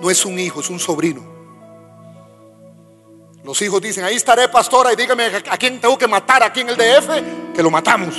No 0.00 0.10
es 0.10 0.24
un 0.24 0.36
hijo, 0.36 0.58
es 0.58 0.68
un 0.68 0.80
sobrino. 0.80 1.35
Los 3.46 3.62
hijos 3.62 3.80
dicen, 3.80 4.02
ahí 4.02 4.16
estaré 4.16 4.48
pastora 4.48 4.92
y 4.92 4.96
dígame 4.96 5.26
a 5.26 5.56
quién 5.56 5.80
tengo 5.80 5.96
que 5.96 6.08
matar 6.08 6.42
aquí 6.42 6.62
en 6.62 6.70
el 6.70 6.76
DF, 6.76 7.54
que 7.54 7.62
lo 7.62 7.70
matamos. 7.70 8.16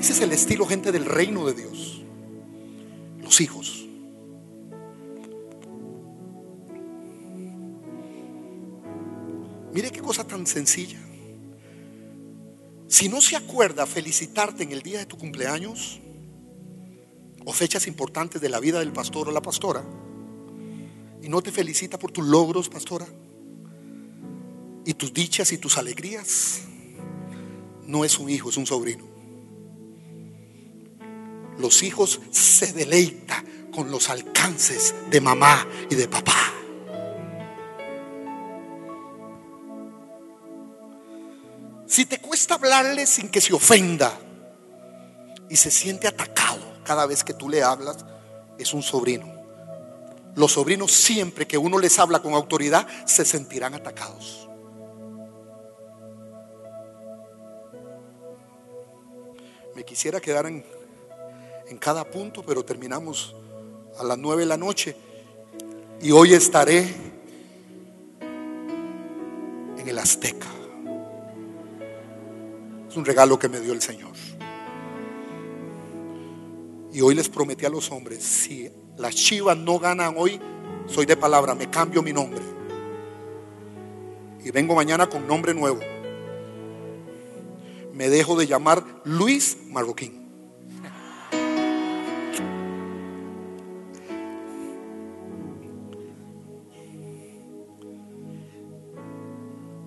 Ese 0.00 0.14
es 0.14 0.20
el 0.22 0.32
estilo, 0.32 0.64
gente, 0.66 0.90
del 0.90 1.04
reino 1.04 1.44
de 1.44 1.52
Dios. 1.52 2.02
Los 3.20 3.38
hijos. 3.42 3.84
Mire 9.74 9.90
qué 9.90 10.00
cosa 10.00 10.26
tan 10.26 10.46
sencilla. 10.46 10.98
Si 12.88 13.10
no 13.10 13.20
se 13.20 13.36
acuerda 13.36 13.84
felicitarte 13.84 14.62
en 14.62 14.72
el 14.72 14.80
día 14.80 15.00
de 15.00 15.06
tu 15.06 15.18
cumpleaños 15.18 16.00
o 17.44 17.52
fechas 17.52 17.86
importantes 17.86 18.40
de 18.40 18.48
la 18.48 18.58
vida 18.58 18.78
del 18.78 18.92
pastor 18.94 19.28
o 19.28 19.32
la 19.32 19.42
pastora, 19.42 19.84
y 21.20 21.28
no 21.28 21.42
te 21.42 21.52
felicita 21.52 21.98
por 21.98 22.10
tus 22.10 22.26
logros, 22.26 22.70
pastora, 22.70 23.06
y 24.84 24.94
tus 24.94 25.12
dichas 25.12 25.52
y 25.52 25.58
tus 25.58 25.78
alegrías, 25.78 26.62
no 27.86 28.04
es 28.04 28.18
un 28.18 28.30
hijo, 28.30 28.50
es 28.50 28.56
un 28.56 28.66
sobrino. 28.66 29.04
Los 31.58 31.82
hijos 31.82 32.20
se 32.30 32.72
deleita 32.72 33.44
con 33.74 33.90
los 33.90 34.08
alcances 34.08 34.94
de 35.10 35.20
mamá 35.20 35.66
y 35.90 35.94
de 35.94 36.08
papá. 36.08 36.52
Si 41.86 42.06
te 42.06 42.20
cuesta 42.20 42.54
hablarle 42.54 43.06
sin 43.06 43.28
que 43.28 43.40
se 43.40 43.52
ofenda 43.52 44.18
y 45.50 45.56
se 45.56 45.70
siente 45.70 46.08
atacado 46.08 46.62
cada 46.84 47.04
vez 47.04 47.22
que 47.22 47.34
tú 47.34 47.50
le 47.50 47.62
hablas, 47.62 47.98
es 48.58 48.72
un 48.72 48.82
sobrino. 48.82 49.30
Los 50.34 50.52
sobrinos 50.52 50.90
siempre 50.90 51.46
que 51.46 51.58
uno 51.58 51.78
les 51.78 51.98
habla 51.98 52.20
con 52.20 52.32
autoridad 52.32 52.86
se 53.04 53.26
sentirán 53.26 53.74
atacados. 53.74 54.48
Me 59.74 59.84
quisiera 59.84 60.20
quedar 60.20 60.46
en, 60.46 60.64
en 61.68 61.78
cada 61.78 62.04
punto, 62.04 62.42
pero 62.44 62.64
terminamos 62.64 63.34
a 63.98 64.04
las 64.04 64.18
nueve 64.18 64.42
de 64.42 64.46
la 64.46 64.56
noche 64.56 64.96
y 66.00 66.10
hoy 66.10 66.34
estaré 66.34 66.86
en 69.78 69.88
el 69.88 69.98
Azteca. 69.98 70.48
Es 72.88 72.96
un 72.96 73.04
regalo 73.04 73.38
que 73.38 73.48
me 73.48 73.60
dio 73.60 73.72
el 73.72 73.80
Señor. 73.80 74.12
Y 76.92 77.00
hoy 77.00 77.14
les 77.14 77.28
prometí 77.28 77.64
a 77.64 77.70
los 77.70 77.90
hombres, 77.90 78.22
si 78.22 78.70
las 78.98 79.14
chivas 79.14 79.56
no 79.56 79.78
ganan 79.78 80.14
hoy, 80.18 80.38
soy 80.86 81.06
de 81.06 81.16
palabra, 81.16 81.54
me 81.54 81.70
cambio 81.70 82.02
mi 82.02 82.12
nombre. 82.12 82.42
Y 84.44 84.50
vengo 84.50 84.74
mañana 84.74 85.08
con 85.08 85.26
nombre 85.26 85.54
nuevo. 85.54 85.80
Me 87.92 88.08
dejo 88.08 88.36
de 88.36 88.46
llamar 88.46 89.02
Luis 89.04 89.58
Marroquín. 89.68 90.22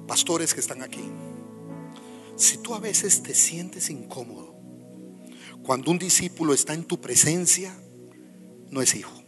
Pastores 0.07 0.53
que 0.53 0.59
están 0.59 0.81
aquí, 0.81 1.03
si 2.35 2.57
tú 2.59 2.73
a 2.73 2.79
veces 2.79 3.23
te 3.23 3.33
sientes 3.33 3.89
incómodo, 3.89 4.55
cuando 5.63 5.91
un 5.91 5.97
discípulo 5.97 6.53
está 6.53 6.73
en 6.73 6.85
tu 6.85 7.01
presencia, 7.01 7.75
no 8.69 8.81
es 8.81 8.95
hijo. 8.95 9.23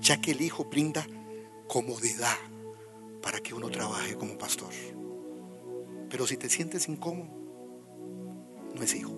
Ya 0.00 0.20
que 0.20 0.32
el 0.32 0.42
hijo 0.42 0.66
brinda 0.66 1.06
comodidad 1.68 2.36
para 3.22 3.40
que 3.40 3.54
uno 3.54 3.70
trabaje 3.70 4.14
como 4.14 4.36
pastor. 4.36 4.72
Pero 6.12 6.26
si 6.26 6.36
te 6.36 6.50
sientes 6.50 6.88
incómodo, 6.88 7.30
no 8.74 8.82
es 8.82 8.94
hijo. 8.94 9.12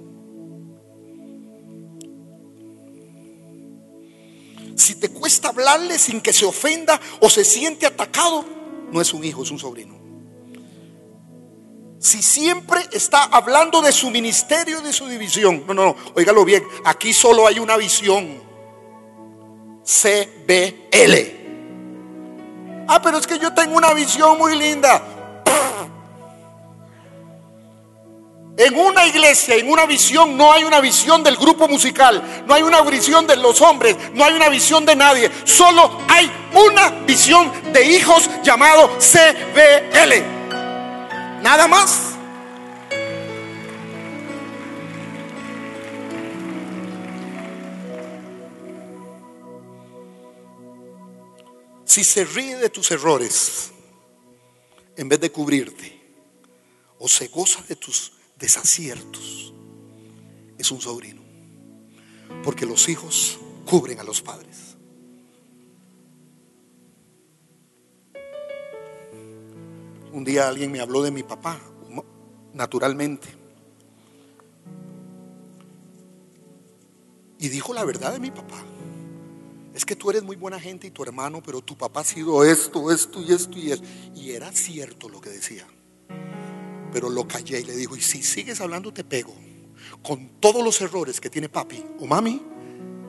Si 4.77 4.95
te 4.95 5.09
cuesta 5.09 5.49
hablarle 5.49 5.99
sin 5.99 6.21
que 6.21 6.33
se 6.33 6.45
ofenda 6.45 7.01
o 7.19 7.29
se 7.29 7.45
siente 7.45 7.85
atacado, 7.85 8.45
no 8.93 9.01
es 9.01 9.13
un 9.13 9.25
hijo, 9.25 9.43
es 9.43 9.51
un 9.51 9.59
sobrino. 9.59 9.99
Si 11.99 12.23
siempre 12.23 12.81
está 12.93 13.25
hablando 13.25 13.83
de 13.83 13.91
su 13.91 14.09
ministerio, 14.13 14.81
de 14.81 14.93
su 14.93 15.09
división. 15.09 15.65
No, 15.67 15.75
no, 15.75 15.87
no, 15.87 15.97
óigalo 16.15 16.45
bien. 16.45 16.63
Aquí 16.85 17.13
solo 17.13 17.49
hay 17.49 17.59
una 17.59 17.77
visión. 17.77 18.41
CBL. 19.83 21.15
Ah, 22.87 23.03
pero 23.03 23.19
es 23.19 23.27
que 23.27 23.41
yo 23.41 23.53
tengo 23.53 23.77
una 23.77 23.93
visión 23.95 24.39
muy 24.39 24.57
linda. 24.57 25.11
En 28.57 28.79
una 28.79 29.05
iglesia, 29.05 29.57
en 29.57 29.69
una 29.69 29.85
visión, 29.85 30.37
no 30.37 30.53
hay 30.53 30.63
una 30.63 30.81
visión 30.81 31.25
del 31.25 31.37
grupo 31.37 31.67
musical, 31.67 32.45
no 32.47 32.55
hay 32.55 32.63
una 32.63 32.83
visión 32.83 33.27
de 33.27 33.35
los 33.37 33.61
hombres, 33.61 33.97
no 34.13 34.25
hay 34.25 34.35
una 34.35 34.49
visión 34.49 34.87
de 34.87 34.95
nadie. 34.95 35.29
Solo 35.45 35.99
hay 36.09 36.31
una 36.53 36.91
visión 37.05 37.51
de 37.73 37.85
hijos 37.85 38.31
llamado 38.45 38.97
CBL. 38.99 40.23
Nada 41.43 41.67
más. 41.67 42.11
Si 51.85 52.05
se 52.05 52.25
ríe 52.25 52.57
de 52.57 52.71
tus 52.71 52.89
errores 52.93 53.73
en 54.97 55.09
vez 55.09 55.19
de 55.19 55.31
cubrirte, 55.33 56.01
o 56.99 57.09
se 57.09 57.27
goza 57.29 57.61
de 57.69 57.75
tus 57.75 58.13
desaciertos, 58.45 59.55
es 60.59 60.71
un 60.71 60.79
sobrino. 60.79 61.23
Porque 62.43 62.67
los 62.67 62.91
hijos 62.91 63.39
cubren 63.65 64.01
a 64.01 64.05
los 64.05 64.21
padres. 64.21 64.77
Un 70.13 70.25
día 70.25 70.47
alguien 70.47 70.71
me 70.71 70.81
habló 70.81 71.03
de 71.03 71.11
mi 71.11 71.23
papá, 71.23 71.59
naturalmente. 72.53 73.29
Y 77.39 77.49
dijo 77.49 77.73
la 77.73 77.85
verdad 77.85 78.13
de 78.13 78.21
mi 78.21 78.31
papá. 78.31 78.63
Es 79.75 79.87
que 79.87 79.97
tú 79.97 80.11
eres 80.11 80.23
muy 80.23 80.37
buena 80.37 80.61
gente 80.61 80.87
y 80.87 80.91
tu 80.91 81.03
hermano, 81.03 81.43
pero 81.43 81.63
tu 81.63 81.79
papá 81.79 82.01
ha 82.01 82.05
sido 82.05 82.45
esto, 82.45 82.93
esto 82.93 83.23
y 83.23 83.33
esto 83.33 83.59
y 83.59 83.73
esto. 83.73 83.87
Y 84.15 84.33
era 84.33 84.53
cierto 84.53 85.09
lo 85.09 85.21
que 85.21 85.31
decía. 85.31 85.67
Pero 86.95 87.11
lo 87.11 87.27
callé 87.27 87.61
y 87.61 87.65
le 87.65 87.77
dijo, 87.77 87.97
y 87.97 88.01
si 88.01 88.23
sigues 88.23 88.61
hablando 88.61 88.93
te 88.93 89.03
pego. 89.03 89.35
Con 90.01 90.41
todos 90.41 90.65
los 90.65 90.81
errores 90.81 91.21
que 91.21 91.29
tiene 91.29 91.49
papi 91.49 91.85
o 92.01 92.07
mami, 92.07 92.41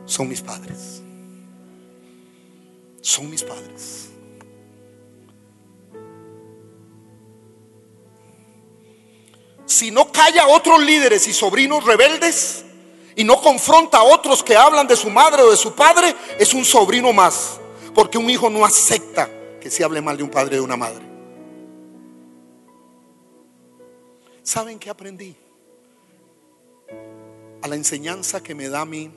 son 0.06 0.28
mis 0.28 0.42
padres. 0.42 1.02
Son 3.00 3.30
mis 3.30 3.44
padres. 3.44 4.10
si 9.68 9.92
no 9.92 10.12
calla 10.12 10.44
a 10.44 10.48
otros 10.48 10.82
líderes 10.82 11.28
y 11.28 11.34
sobrinos 11.34 11.84
rebeldes 11.84 12.64
y 13.16 13.24
no 13.24 13.42
confronta 13.42 13.98
a 13.98 14.04
otros 14.04 14.42
que 14.42 14.56
hablan 14.56 14.88
de 14.88 14.96
su 14.96 15.10
madre 15.10 15.42
o 15.42 15.52
de 15.52 15.58
su 15.58 15.74
padre, 15.74 16.16
es 16.40 16.54
un 16.54 16.64
sobrino 16.64 17.12
más. 17.14 17.60
Porque 17.94 18.18
un 18.18 18.30
hijo 18.30 18.50
no 18.50 18.66
acepta 18.66 19.30
que 19.60 19.70
se 19.70 19.84
hable 19.84 20.02
mal 20.02 20.18
de 20.18 20.24
un 20.24 20.30
padre 20.30 20.56
o 20.56 20.60
de 20.60 20.66
una 20.66 20.78
madre. 20.78 21.15
¿Saben 24.46 24.78
qué 24.78 24.92
aprendí? 24.92 25.36
A 27.64 27.68
la 27.68 27.76
enseñanza 27.76 28.44
que 28.44 28.54
me 28.54 28.70
da 28.70 28.82
a 28.82 28.86
mí 28.86 29.12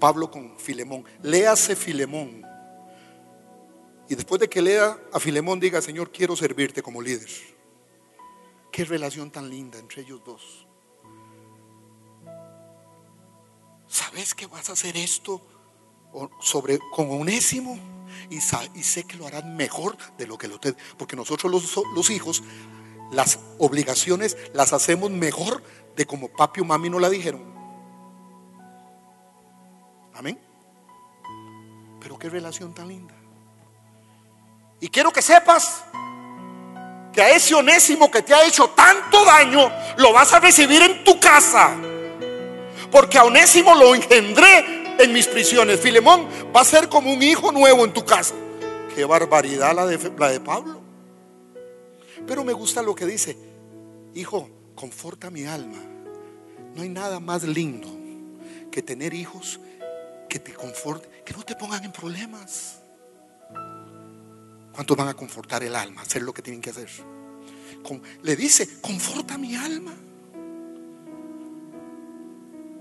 Pablo 0.00 0.32
con 0.32 0.58
Filemón. 0.58 1.04
Léase 1.22 1.76
Filemón. 1.76 2.42
Y 4.08 4.16
después 4.16 4.40
de 4.40 4.48
que 4.48 4.60
lea 4.60 4.98
a 5.12 5.20
Filemón, 5.20 5.60
diga, 5.60 5.80
Señor, 5.80 6.10
quiero 6.10 6.34
servirte 6.34 6.82
como 6.82 7.00
líder. 7.00 7.28
Qué 8.72 8.84
relación 8.84 9.30
tan 9.30 9.48
linda 9.48 9.78
entre 9.78 10.02
ellos 10.02 10.22
dos. 10.24 10.66
¿Sabes 13.86 14.34
que 14.34 14.46
vas 14.46 14.68
a 14.70 14.72
hacer 14.72 14.96
esto 14.96 15.40
sobre 16.40 16.80
con 16.92 17.12
Onésimo? 17.12 17.78
Y, 18.28 18.40
sé 18.40 19.04
que 19.04 19.16
lo 19.16 19.26
harán 19.28 19.56
mejor 19.56 19.96
de 20.16 20.26
lo 20.26 20.36
que 20.36 20.48
lo 20.48 20.58
te. 20.58 20.74
Porque 20.96 21.14
nosotros 21.14 21.52
los 21.94 22.10
hijos, 22.10 22.42
las 23.12 23.38
obligaciones 23.58 24.36
las 24.52 24.72
hacemos 24.72 25.10
mejor 25.10 25.62
de 25.96 26.06
como 26.06 26.28
papi 26.28 26.60
o 26.60 26.64
mami 26.64 26.90
nos 26.90 27.00
la 27.00 27.10
dijeron. 27.10 27.42
Amén. 30.14 30.38
Pero 32.00 32.18
qué 32.18 32.28
relación 32.28 32.74
tan 32.74 32.88
linda. 32.88 33.14
Y 34.80 34.88
quiero 34.88 35.10
que 35.10 35.22
sepas 35.22 35.84
que 37.12 37.22
a 37.22 37.30
ese 37.30 37.54
onésimo 37.54 38.10
que 38.10 38.22
te 38.22 38.34
ha 38.34 38.46
hecho 38.46 38.70
tanto 38.70 39.24
daño, 39.24 39.72
lo 39.96 40.12
vas 40.12 40.32
a 40.32 40.40
recibir 40.40 40.82
en 40.82 41.04
tu 41.04 41.18
casa. 41.18 41.74
Porque 42.90 43.18
a 43.18 43.24
onésimo 43.24 43.74
lo 43.74 43.94
engendré 43.94 44.96
en 44.98 45.12
mis 45.12 45.26
prisiones. 45.26 45.80
Filemón 45.80 46.28
va 46.54 46.60
a 46.60 46.64
ser 46.64 46.88
como 46.88 47.12
un 47.12 47.22
hijo 47.22 47.50
nuevo 47.52 47.84
en 47.84 47.92
tu 47.92 48.04
casa. 48.04 48.34
Qué 48.94 49.04
barbaridad 49.04 49.74
la 49.74 49.86
de, 49.86 50.12
la 50.16 50.28
de 50.30 50.40
Pablo. 50.40 50.77
Pero 52.26 52.44
me 52.44 52.52
gusta 52.52 52.82
lo 52.82 52.94
que 52.94 53.06
dice, 53.06 53.36
hijo, 54.14 54.48
conforta 54.74 55.30
mi 55.30 55.44
alma. 55.44 55.78
No 56.74 56.82
hay 56.82 56.88
nada 56.88 57.20
más 57.20 57.42
lindo 57.44 57.88
que 58.70 58.82
tener 58.82 59.14
hijos 59.14 59.60
que 60.28 60.38
te 60.38 60.52
conforten, 60.52 61.10
que 61.24 61.32
no 61.32 61.42
te 61.42 61.56
pongan 61.56 61.84
en 61.84 61.92
problemas. 61.92 62.80
¿Cuántos 64.72 64.96
van 64.96 65.08
a 65.08 65.14
confortar 65.14 65.62
el 65.64 65.74
alma? 65.74 66.02
Hacer 66.02 66.22
lo 66.22 66.32
que 66.32 66.42
tienen 66.42 66.60
que 66.60 66.70
hacer. 66.70 66.88
le 68.22 68.36
dice, 68.36 68.80
conforta 68.80 69.36
mi 69.36 69.56
alma. 69.56 69.94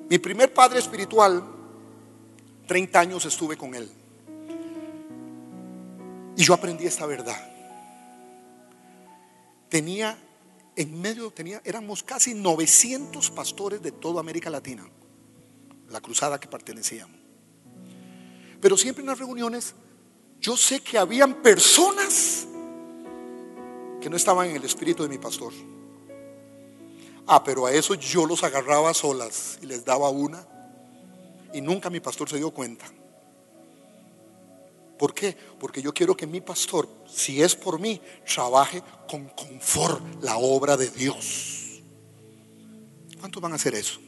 Mi 0.09 0.19
primer 0.19 0.53
padre 0.53 0.79
espiritual, 0.79 1.43
30 2.67 2.99
años 2.99 3.25
estuve 3.25 3.57
con 3.57 3.73
él. 3.75 3.89
Y 6.35 6.43
yo 6.43 6.53
aprendí 6.53 6.85
esta 6.85 7.05
verdad. 7.05 7.56
Tenía 9.69 10.17
en 10.75 11.01
medio, 11.01 11.31
tenía, 11.31 11.61
éramos 11.65 12.03
casi 12.03 12.33
900 12.35 13.31
pastores 13.31 13.81
de 13.81 13.91
toda 13.91 14.19
América 14.19 14.49
Latina, 14.49 14.87
la 15.89 16.01
cruzada 16.01 16.39
que 16.39 16.47
pertenecíamos. 16.47 17.17
Pero 18.61 18.77
siempre 18.77 19.01
en 19.01 19.07
las 19.07 19.19
reuniones, 19.19 19.73
yo 20.39 20.55
sé 20.55 20.81
que 20.81 20.97
habían 20.97 21.41
personas 21.41 22.47
que 24.01 24.09
no 24.09 24.15
estaban 24.15 24.49
en 24.49 24.55
el 24.55 24.63
espíritu 24.63 25.03
de 25.03 25.09
mi 25.09 25.17
pastor. 25.17 25.53
Ah, 27.25 27.43
pero 27.43 27.65
a 27.65 27.71
eso 27.71 27.95
yo 27.95 28.25
los 28.25 28.43
agarraba 28.43 28.93
solas 28.93 29.59
y 29.61 29.65
les 29.65 29.83
daba 29.83 30.09
una. 30.09 30.47
Y 31.53 31.61
nunca 31.61 31.89
mi 31.89 31.99
pastor 31.99 32.29
se 32.29 32.37
dio 32.37 32.51
cuenta. 32.51 32.85
¿Por 34.97 35.13
qué? 35.13 35.37
Porque 35.59 35.81
yo 35.81 35.93
quiero 35.93 36.15
que 36.15 36.25
mi 36.25 36.41
pastor, 36.41 36.89
si 37.07 37.41
es 37.41 37.55
por 37.55 37.79
mí, 37.79 38.01
trabaje 38.25 38.81
con 39.09 39.27
confort 39.29 40.01
la 40.23 40.37
obra 40.37 40.75
de 40.75 40.89
Dios. 40.89 41.81
¿Cuántos 43.19 43.41
van 43.41 43.51
a 43.51 43.55
hacer 43.55 43.75
eso? 43.75 43.99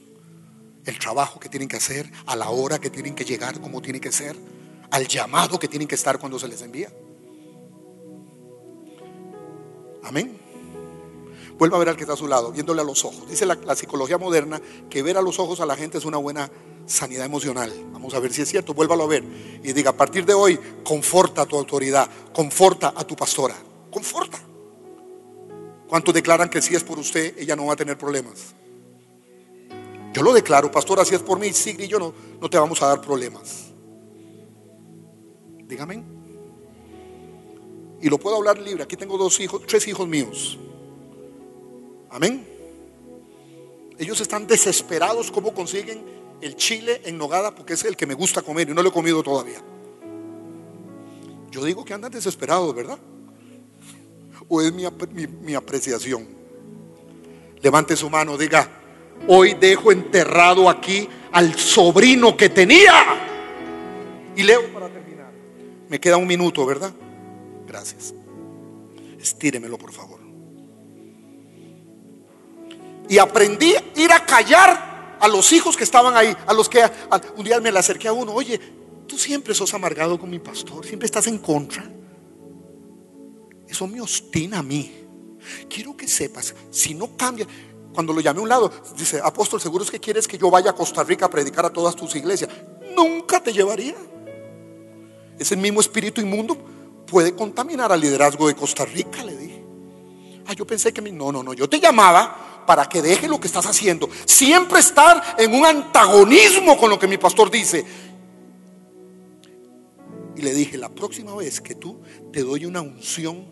El 0.85 0.97
trabajo 0.97 1.39
que 1.39 1.49
tienen 1.49 1.67
que 1.67 1.77
hacer, 1.77 2.09
a 2.25 2.35
la 2.35 2.49
hora 2.49 2.79
que 2.79 2.89
tienen 2.89 3.15
que 3.15 3.25
llegar, 3.25 3.59
como 3.61 3.81
tiene 3.81 3.99
que 3.99 4.11
ser, 4.11 4.35
al 4.91 5.07
llamado 5.07 5.59
que 5.59 5.67
tienen 5.67 5.87
que 5.87 5.95
estar 5.95 6.17
cuando 6.19 6.39
se 6.39 6.47
les 6.47 6.61
envía. 6.61 6.91
Amén. 10.03 10.39
Vuelva 11.57 11.75
a 11.75 11.79
ver 11.79 11.89
al 11.89 11.97
que 11.97 12.03
está 12.03 12.13
a 12.13 12.17
su 12.17 12.27
lado, 12.27 12.51
viéndole 12.51 12.81
a 12.81 12.85
los 12.85 13.03
ojos. 13.03 13.29
Dice 13.29 13.45
la, 13.45 13.75
psicología 13.75 14.17
moderna 14.17 14.61
que 14.89 15.03
ver 15.03 15.17
a 15.17 15.21
los 15.21 15.39
ojos 15.39 15.59
a 15.59 15.65
la 15.65 15.75
gente 15.75 15.97
es 15.97 16.05
una 16.05 16.17
buena 16.17 16.49
sanidad 16.89 17.25
emocional. 17.25 17.71
Vamos 17.91 18.13
a 18.13 18.19
ver 18.19 18.33
si 18.33 18.41
es 18.41 18.49
cierto. 18.49 18.73
Vuélvalo 18.73 19.03
a 19.03 19.07
ver 19.07 19.23
y 19.63 19.71
diga, 19.73 19.91
a 19.91 19.97
partir 19.97 20.25
de 20.25 20.33
hoy, 20.33 20.59
conforta 20.83 21.43
a 21.43 21.45
tu 21.45 21.55
autoridad, 21.55 22.09
conforta 22.33 22.93
a 22.95 23.03
tu 23.05 23.15
pastora, 23.15 23.55
conforta. 23.91 24.39
¿Cuántos 25.87 26.13
declaran 26.13 26.49
que 26.49 26.61
si 26.61 26.75
es 26.75 26.83
por 26.83 26.99
usted, 26.99 27.37
ella 27.37 27.55
no 27.55 27.67
va 27.67 27.73
a 27.73 27.75
tener 27.75 27.97
problemas? 27.97 28.53
Yo 30.13 30.23
lo 30.23 30.33
declaro, 30.33 30.71
pastora, 30.71 31.05
si 31.05 31.15
es 31.15 31.21
por 31.21 31.39
mí, 31.39 31.53
Sigrid 31.53 31.85
y 31.85 31.87
yo 31.87 31.99
no, 31.99 32.13
no 32.41 32.49
te 32.49 32.57
vamos 32.57 32.81
a 32.81 32.87
dar 32.87 33.01
problemas. 33.01 33.67
Dígame. 35.67 36.03
Y 38.01 38.09
lo 38.09 38.17
puedo 38.17 38.37
hablar 38.37 38.57
libre. 38.57 38.83
Aquí 38.83 38.95
tengo 38.95 39.17
dos 39.17 39.39
hijos, 39.39 39.61
tres 39.67 39.87
hijos 39.87 40.07
míos. 40.07 40.57
Amén. 42.09 42.45
Ellos 43.99 44.19
están 44.21 44.47
desesperados 44.47 45.29
cómo 45.29 45.53
consiguen 45.53 46.18
el 46.41 46.55
chile 46.55 47.01
en 47.05 47.17
nogada 47.17 47.53
porque 47.53 47.73
es 47.73 47.83
el 47.85 47.95
que 47.95 48.05
me 48.05 48.13
gusta 48.13 48.41
comer 48.41 48.69
y 48.69 48.73
no 48.73 48.81
lo 48.81 48.89
he 48.89 48.91
comido 48.91 49.21
todavía. 49.23 49.61
Yo 51.51 51.63
digo 51.63 51.83
que 51.83 51.93
andan 51.93 52.11
desesperados, 52.11 52.73
¿verdad? 52.73 52.99
¿O 54.47 54.61
es 54.61 54.71
mi, 54.73 54.85
mi 55.41 55.55
apreciación? 55.55 56.27
Levante 57.61 57.95
su 57.95 58.09
mano, 58.09 58.37
diga, 58.37 58.69
hoy 59.27 59.55
dejo 59.55 59.91
enterrado 59.91 60.69
aquí 60.69 61.07
al 61.31 61.55
sobrino 61.55 62.37
que 62.37 62.49
tenía. 62.49 62.93
Y 64.35 64.43
leo 64.43 64.71
para 64.73 64.89
terminar. 64.89 65.31
Me 65.89 65.99
queda 65.99 66.17
un 66.17 66.27
minuto, 66.27 66.65
¿verdad? 66.65 66.93
Gracias. 67.67 68.13
Estíremelo, 69.19 69.77
por 69.77 69.91
favor 69.91 70.29
y 73.09 73.17
aprendí 73.17 73.73
a 73.75 73.83
ir 73.95 74.13
a 74.13 74.23
callar 74.23 74.88
a 75.19 75.27
los 75.27 75.51
hijos 75.51 75.75
que 75.75 75.83
estaban 75.83 76.15
ahí, 76.15 76.35
a 76.47 76.53
los 76.53 76.69
que 76.69 76.83
un 77.35 77.43
día 77.43 77.59
me 77.59 77.71
le 77.71 77.79
acerqué 77.79 78.07
a 78.07 78.13
uno, 78.13 78.33
oye, 78.33 78.59
tú 79.07 79.17
siempre 79.17 79.53
sos 79.53 79.73
amargado 79.73 80.19
con 80.19 80.29
mi 80.29 80.39
pastor, 80.39 80.85
siempre 80.85 81.05
estás 81.05 81.27
en 81.27 81.39
contra. 81.39 81.83
Eso 83.67 83.87
me 83.87 84.01
ostina 84.01 84.59
a 84.59 84.63
mí. 84.63 84.95
Quiero 85.69 85.95
que 85.95 86.07
sepas, 86.07 86.53
si 86.69 86.93
no 86.93 87.15
cambia, 87.15 87.47
cuando 87.93 88.13
lo 88.13 88.21
llamé 88.21 88.39
a 88.39 88.43
un 88.43 88.49
lado, 88.49 88.71
dice, 88.97 89.19
apóstol, 89.23 89.59
seguro 89.61 89.83
es 89.83 89.91
que 89.91 89.99
quieres 89.99 90.27
que 90.27 90.37
yo 90.37 90.49
vaya 90.49 90.71
a 90.71 90.75
Costa 90.75 91.03
Rica 91.03 91.25
a 91.25 91.29
predicar 91.29 91.65
a 91.65 91.69
todas 91.69 91.95
tus 91.95 92.15
iglesias. 92.15 92.49
Nunca 92.95 93.41
te 93.41 93.51
llevaría. 93.51 93.95
Ese 95.37 95.55
mismo 95.55 95.79
espíritu 95.79 96.21
inmundo 96.21 96.57
puede 97.07 97.33
contaminar 97.33 97.91
al 97.91 98.01
liderazgo 98.01 98.47
de 98.47 98.55
Costa 98.55 98.85
Rica, 98.85 99.23
le 99.23 99.35
dije. 99.35 99.63
Ah, 100.47 100.53
yo 100.53 100.65
pensé 100.65 100.91
que 100.91 101.01
mi, 101.01 101.11
no, 101.11 101.31
no, 101.31 101.43
no, 101.43 101.53
yo 101.53 101.69
te 101.69 101.79
llamaba 101.79 102.48
para 102.69 102.87
que 102.87 103.01
deje 103.01 103.27
lo 103.27 103.39
que 103.39 103.47
estás 103.47 103.65
haciendo. 103.65 104.07
Siempre 104.25 104.79
estar 104.79 105.35
en 105.39 105.55
un 105.55 105.65
antagonismo 105.65 106.77
con 106.77 106.91
lo 106.91 106.99
que 106.99 107.07
mi 107.07 107.17
pastor 107.17 107.49
dice. 107.49 107.83
Y 110.35 110.41
le 110.43 110.53
dije, 110.53 110.77
la 110.77 110.89
próxima 110.89 111.35
vez 111.35 111.61
que 111.61 111.73
tú 111.73 111.99
te 112.31 112.43
doy 112.43 112.65
una 112.65 112.81
unción 112.81 113.43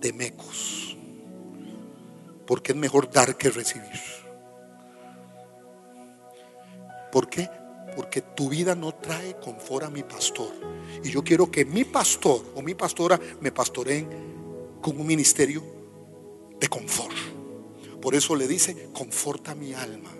de 0.00 0.12
mecos, 0.12 0.96
porque 2.44 2.72
es 2.72 2.76
mejor 2.76 3.08
dar 3.08 3.36
que 3.36 3.50
recibir. 3.50 4.00
¿Por 7.12 7.28
qué? 7.28 7.48
Porque 7.94 8.20
tu 8.20 8.48
vida 8.48 8.74
no 8.74 8.92
trae 8.96 9.36
confort 9.36 9.84
a 9.84 9.90
mi 9.90 10.02
pastor. 10.02 10.50
Y 11.04 11.10
yo 11.10 11.22
quiero 11.22 11.52
que 11.52 11.64
mi 11.64 11.84
pastor 11.84 12.44
o 12.56 12.62
mi 12.62 12.74
pastora 12.74 13.20
me 13.40 13.52
pastoreen 13.52 14.08
con 14.82 14.98
un 14.98 15.06
ministerio 15.06 15.62
de 16.58 16.66
confort. 16.66 17.29
Por 18.00 18.14
eso 18.14 18.34
le 18.34 18.48
dice, 18.48 18.88
conforta 18.92 19.54
mi 19.54 19.74
alma. 19.74 20.10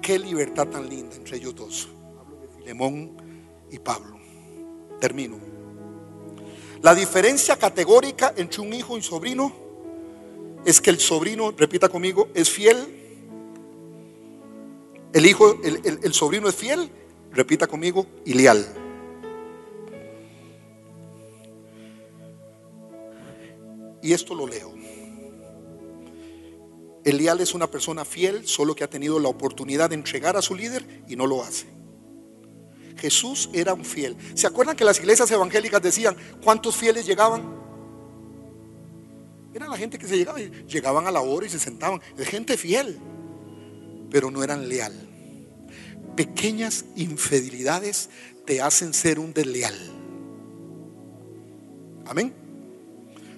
Qué 0.00 0.18
libertad 0.18 0.68
tan 0.68 0.88
linda 0.88 1.16
entre 1.16 1.38
ellos 1.38 1.54
dos. 1.54 1.88
Filemón 2.58 3.16
y 3.70 3.78
Pablo. 3.78 4.18
Termino. 5.00 5.36
La 6.82 6.94
diferencia 6.94 7.56
categórica 7.56 8.32
entre 8.36 8.60
un 8.60 8.72
hijo 8.72 8.92
y 8.92 8.96
un 8.96 9.02
sobrino 9.02 9.52
es 10.64 10.80
que 10.80 10.90
el 10.90 11.00
sobrino, 11.00 11.52
repita 11.52 11.88
conmigo, 11.88 12.28
es 12.34 12.50
fiel. 12.50 12.76
El 15.12 15.26
hijo, 15.26 15.58
el, 15.64 15.80
el 16.02 16.12
sobrino 16.12 16.48
es 16.48 16.54
fiel, 16.54 16.90
repita 17.32 17.66
conmigo, 17.66 18.06
y 18.24 18.34
leal. 18.34 18.66
Y 24.06 24.12
esto 24.12 24.36
lo 24.36 24.46
leo. 24.46 24.72
Elial 27.02 27.40
es 27.40 27.54
una 27.54 27.68
persona 27.68 28.04
fiel, 28.04 28.46
solo 28.46 28.76
que 28.76 28.84
ha 28.84 28.88
tenido 28.88 29.18
la 29.18 29.28
oportunidad 29.28 29.90
de 29.90 29.96
entregar 29.96 30.36
a 30.36 30.42
su 30.42 30.54
líder 30.54 31.02
y 31.08 31.16
no 31.16 31.26
lo 31.26 31.42
hace. 31.42 31.66
Jesús 32.98 33.50
era 33.52 33.74
un 33.74 33.84
fiel. 33.84 34.16
¿Se 34.34 34.46
acuerdan 34.46 34.76
que 34.76 34.84
las 34.84 35.00
iglesias 35.00 35.28
evangélicas 35.32 35.82
decían 35.82 36.16
cuántos 36.40 36.76
fieles 36.76 37.04
llegaban? 37.04 37.52
Era 39.52 39.66
la 39.66 39.76
gente 39.76 39.98
que 39.98 40.06
se 40.06 40.16
llegaba, 40.16 40.38
llegaban 40.38 41.08
a 41.08 41.10
la 41.10 41.22
hora 41.22 41.46
y 41.46 41.50
se 41.50 41.58
sentaban. 41.58 42.00
Es 42.16 42.28
gente 42.28 42.56
fiel, 42.56 43.00
pero 44.08 44.30
no 44.30 44.44
eran 44.44 44.68
leal. 44.68 44.94
Pequeñas 46.14 46.84
infidelidades 46.94 48.08
te 48.44 48.62
hacen 48.62 48.94
ser 48.94 49.18
un 49.18 49.32
desleal. 49.32 49.74
Amén. 52.06 52.45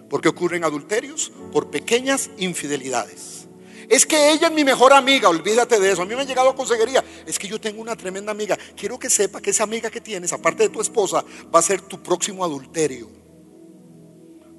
¿Por 0.09 0.21
qué 0.21 0.29
ocurren 0.29 0.65
adulterios? 0.65 1.33
Por 1.53 1.71
pequeñas 1.71 2.31
infidelidades. 2.39 3.47
Es 3.89 4.05
que 4.05 4.33
ella 4.33 4.49
es 4.49 4.53
mi 4.53 4.65
mejor 4.65 4.93
amiga, 4.93 5.29
olvídate 5.29 5.81
de 5.81 5.93
eso. 5.93 6.03
A 6.03 6.05
mí 6.05 6.15
me 6.15 6.23
ha 6.23 6.25
llegado 6.25 6.51
a 6.51 6.55
consejería. 6.55 7.03
Es 7.27 7.39
que 7.39 7.49
yo 7.49 7.61
tengo 7.61 7.81
una 7.81 7.97
tremenda 7.97 8.33
amiga. 8.33 8.57
Quiero 8.77 8.99
que 8.99 9.09
sepa 9.09 9.41
que 9.41 9.51
esa 9.51 9.65
amiga 9.65 9.91
que 9.91 10.01
tienes, 10.01 10.33
aparte 10.33 10.65
de 10.65 10.69
tu 10.69 10.81
esposa, 10.81 11.25
va 11.55 11.59
a 11.59 11.63
ser 11.63 11.81
tu 11.81 12.03
próximo 12.03 12.45
adulterio. 12.45 13.09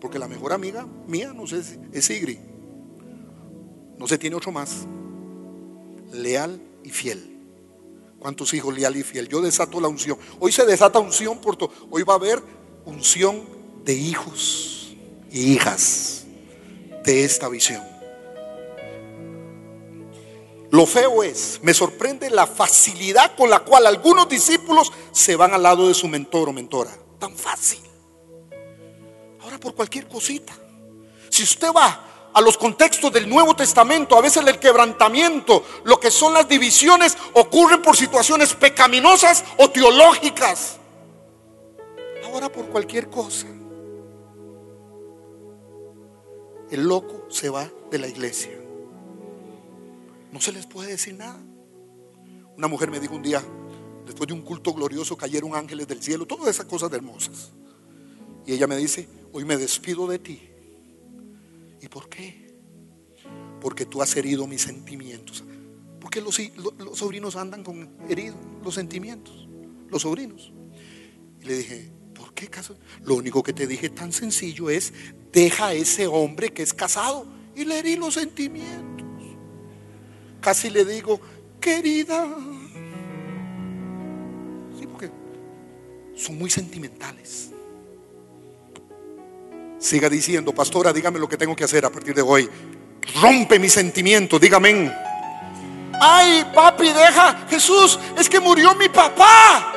Porque 0.01 0.17
la 0.17 0.27
mejor 0.27 0.53
amiga 0.53 0.87
mía, 1.07 1.31
no 1.33 1.45
sé, 1.45 1.61
es 1.93 2.05
Sigri. 2.05 2.39
No 3.97 4.07
se 4.07 4.17
tiene 4.17 4.35
otro 4.35 4.51
más. 4.51 4.87
Leal 6.11 6.59
y 6.83 6.89
fiel. 6.89 7.37
¿Cuántos 8.17 8.53
hijos 8.53 8.75
leal 8.75 8.97
y 8.97 9.03
fiel? 9.03 9.27
Yo 9.27 9.41
desato 9.41 9.79
la 9.79 9.87
unción. 9.87 10.17
Hoy 10.39 10.51
se 10.51 10.65
desata 10.65 10.99
unción 10.99 11.39
por 11.39 11.55
todo. 11.55 11.71
Hoy 11.91 12.03
va 12.03 12.13
a 12.13 12.17
haber 12.17 12.41
unción 12.85 13.43
de 13.85 13.93
hijos 13.93 14.78
y 15.31 15.53
hijas 15.53 16.23
de 17.03 17.23
esta 17.23 17.47
visión. 17.49 17.83
Lo 20.71 20.85
feo 20.85 21.23
es, 21.23 21.59
me 21.63 21.73
sorprende 21.73 22.29
la 22.29 22.45
facilidad 22.45 23.35
con 23.35 23.49
la 23.49 23.59
cual 23.59 23.87
algunos 23.87 24.29
discípulos 24.29 24.91
se 25.11 25.35
van 25.35 25.53
al 25.53 25.63
lado 25.63 25.87
de 25.87 25.95
su 25.95 26.07
mentor 26.07 26.49
o 26.49 26.53
mentora. 26.53 26.91
Tan 27.17 27.35
fácil. 27.35 27.79
Ahora 29.41 29.59
por 29.59 29.73
cualquier 29.73 30.07
cosita. 30.07 30.53
Si 31.29 31.43
usted 31.43 31.69
va 31.75 32.29
a 32.31 32.41
los 32.41 32.55
contextos 32.57 33.11
del 33.11 33.27
Nuevo 33.27 33.55
Testamento, 33.55 34.15
a 34.15 34.21
veces 34.21 34.45
el 34.45 34.59
quebrantamiento, 34.59 35.65
lo 35.85 35.99
que 35.99 36.11
son 36.11 36.33
las 36.33 36.47
divisiones, 36.47 37.17
ocurren 37.33 37.81
por 37.81 37.97
situaciones 37.97 38.53
pecaminosas 38.53 39.43
o 39.57 39.69
teológicas. 39.71 40.77
ahora 42.23 42.47
por 42.49 42.67
cualquier 42.67 43.09
cosa. 43.09 43.47
El 46.71 46.83
loco 46.83 47.25
se 47.29 47.49
va 47.49 47.69
de 47.89 47.99
la 47.99 48.07
iglesia. 48.07 48.51
No 50.31 50.39
se 50.39 50.51
les 50.51 50.65
puede 50.65 50.91
decir 50.91 51.15
nada. 51.15 51.39
Una 52.57 52.67
mujer 52.67 52.91
me 52.91 52.99
dijo 52.99 53.15
un 53.15 53.23
día, 53.23 53.43
después 54.05 54.27
de 54.27 54.33
un 54.33 54.41
culto 54.41 54.73
glorioso, 54.73 55.17
cayeron 55.17 55.55
ángeles 55.55 55.87
del 55.87 56.01
cielo, 56.01 56.25
todas 56.25 56.47
esas 56.49 56.65
cosas 56.65 56.91
hermosas. 56.93 57.51
Y 58.45 58.53
ella 58.53 58.67
me 58.67 58.77
dice, 58.77 59.07
hoy 59.33 59.45
me 59.45 59.57
despido 59.57 60.07
de 60.07 60.19
ti. 60.19 60.41
¿Y 61.81 61.87
por 61.87 62.09
qué? 62.09 62.53
Porque 63.61 63.85
tú 63.85 64.01
has 64.01 64.15
herido 64.15 64.45
mis 64.45 64.61
sentimientos. 64.61 65.43
Porque 65.99 66.21
los, 66.21 66.39
los 66.77 66.97
sobrinos 66.97 67.35
andan 67.35 67.63
con 67.63 67.89
heridos 68.07 68.37
los 68.63 68.75
sentimientos, 68.75 69.47
los 69.89 70.03
sobrinos. 70.03 70.53
Y 71.41 71.45
le 71.45 71.57
dije, 71.57 71.91
Lo 73.05 73.15
único 73.15 73.43
que 73.43 73.53
te 73.53 73.67
dije 73.67 73.89
tan 73.89 74.11
sencillo 74.13 74.69
es, 74.69 74.93
deja 75.31 75.67
a 75.67 75.73
ese 75.73 76.07
hombre 76.07 76.51
que 76.51 76.63
es 76.63 76.73
casado. 76.73 77.25
Y 77.55 77.65
le 77.65 77.79
herí 77.79 77.95
los 77.95 78.13
sentimientos. 78.13 79.07
Casi 80.41 80.69
le 80.69 80.85
digo, 80.85 81.19
querida. 81.59 82.27
Sí, 84.77 84.87
porque 84.87 85.11
son 86.15 86.37
muy 86.37 86.49
sentimentales. 86.49 87.51
Siga 89.77 90.09
diciendo, 90.09 90.53
pastora, 90.53 90.93
dígame 90.93 91.19
lo 91.19 91.27
que 91.27 91.37
tengo 91.37 91.55
que 91.55 91.63
hacer 91.63 91.85
a 91.85 91.89
partir 91.89 92.13
de 92.13 92.21
hoy. 92.21 92.49
Rompe 93.21 93.59
mis 93.59 93.73
sentimientos, 93.73 94.39
dígame. 94.39 94.93
Ay, 96.01 96.45
papi, 96.53 96.87
deja, 96.87 97.45
Jesús, 97.49 97.99
es 98.17 98.29
que 98.29 98.39
murió 98.39 98.75
mi 98.75 98.87
papá. 98.87 99.73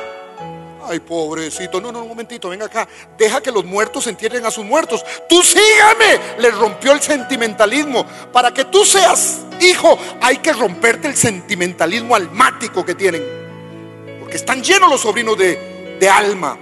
Ay, 0.85 0.99
pobrecito, 0.99 1.79
no, 1.79 1.91
no, 1.91 2.01
un 2.01 2.09
momentito, 2.09 2.49
venga 2.49 2.65
acá. 2.65 2.87
Deja 3.17 3.41
que 3.41 3.51
los 3.51 3.63
muertos 3.63 4.05
entierren 4.07 4.45
a 4.45 4.51
sus 4.51 4.65
muertos. 4.65 5.03
Tú 5.29 5.41
sígame. 5.41 6.19
Le 6.39 6.51
rompió 6.51 6.91
el 6.91 7.01
sentimentalismo. 7.01 8.05
Para 8.33 8.53
que 8.53 8.65
tú 8.65 8.83
seas 8.83 9.41
hijo, 9.61 9.97
hay 10.21 10.37
que 10.37 10.51
romperte 10.51 11.07
el 11.07 11.15
sentimentalismo 11.15 12.15
almático 12.15 12.85
que 12.85 12.95
tienen. 12.95 13.23
Porque 14.19 14.35
están 14.35 14.61
llenos 14.61 14.89
los 14.89 15.01
sobrinos 15.01 15.37
de, 15.37 15.97
de 15.99 16.09
alma. 16.09 16.57